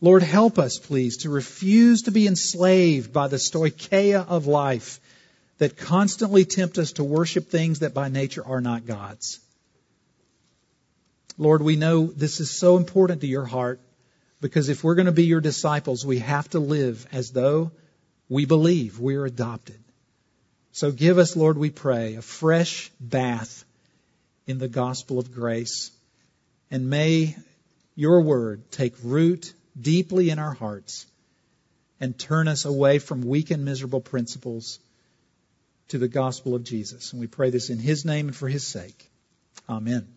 Lord, 0.00 0.22
help 0.22 0.58
us, 0.58 0.78
please, 0.78 1.18
to 1.18 1.30
refuse 1.30 2.02
to 2.02 2.12
be 2.12 2.26
enslaved 2.26 3.12
by 3.12 3.28
the 3.28 3.36
stoicheia 3.36 4.26
of 4.28 4.46
life 4.46 5.00
that 5.58 5.76
constantly 5.76 6.44
tempt 6.44 6.78
us 6.78 6.92
to 6.92 7.04
worship 7.04 7.48
things 7.48 7.80
that 7.80 7.94
by 7.94 8.08
nature 8.08 8.44
are 8.44 8.60
not 8.60 8.86
God's. 8.86 9.40
Lord, 11.36 11.62
we 11.62 11.74
know 11.74 12.06
this 12.06 12.38
is 12.38 12.50
so 12.50 12.76
important 12.76 13.22
to 13.22 13.26
your 13.26 13.44
heart 13.44 13.80
because 14.40 14.68
if 14.68 14.84
we're 14.84 14.94
going 14.94 15.06
to 15.06 15.12
be 15.12 15.24
your 15.24 15.40
disciples, 15.40 16.06
we 16.06 16.18
have 16.20 16.48
to 16.50 16.60
live 16.60 17.06
as 17.10 17.32
though 17.32 17.72
we 18.34 18.46
believe 18.46 18.98
we're 18.98 19.24
adopted. 19.24 19.78
So 20.72 20.90
give 20.90 21.18
us, 21.18 21.36
Lord, 21.36 21.56
we 21.56 21.70
pray, 21.70 22.16
a 22.16 22.22
fresh 22.22 22.90
bath 22.98 23.64
in 24.44 24.58
the 24.58 24.66
gospel 24.66 25.20
of 25.20 25.32
grace. 25.32 25.92
And 26.68 26.90
may 26.90 27.36
your 27.94 28.22
word 28.22 28.72
take 28.72 28.94
root 29.04 29.52
deeply 29.80 30.30
in 30.30 30.40
our 30.40 30.52
hearts 30.52 31.06
and 32.00 32.18
turn 32.18 32.48
us 32.48 32.64
away 32.64 32.98
from 32.98 33.22
weak 33.22 33.52
and 33.52 33.64
miserable 33.64 34.00
principles 34.00 34.80
to 35.90 35.98
the 35.98 36.08
gospel 36.08 36.56
of 36.56 36.64
Jesus. 36.64 37.12
And 37.12 37.20
we 37.20 37.28
pray 37.28 37.50
this 37.50 37.70
in 37.70 37.78
his 37.78 38.04
name 38.04 38.26
and 38.26 38.36
for 38.36 38.48
his 38.48 38.66
sake. 38.66 39.08
Amen. 39.68 40.13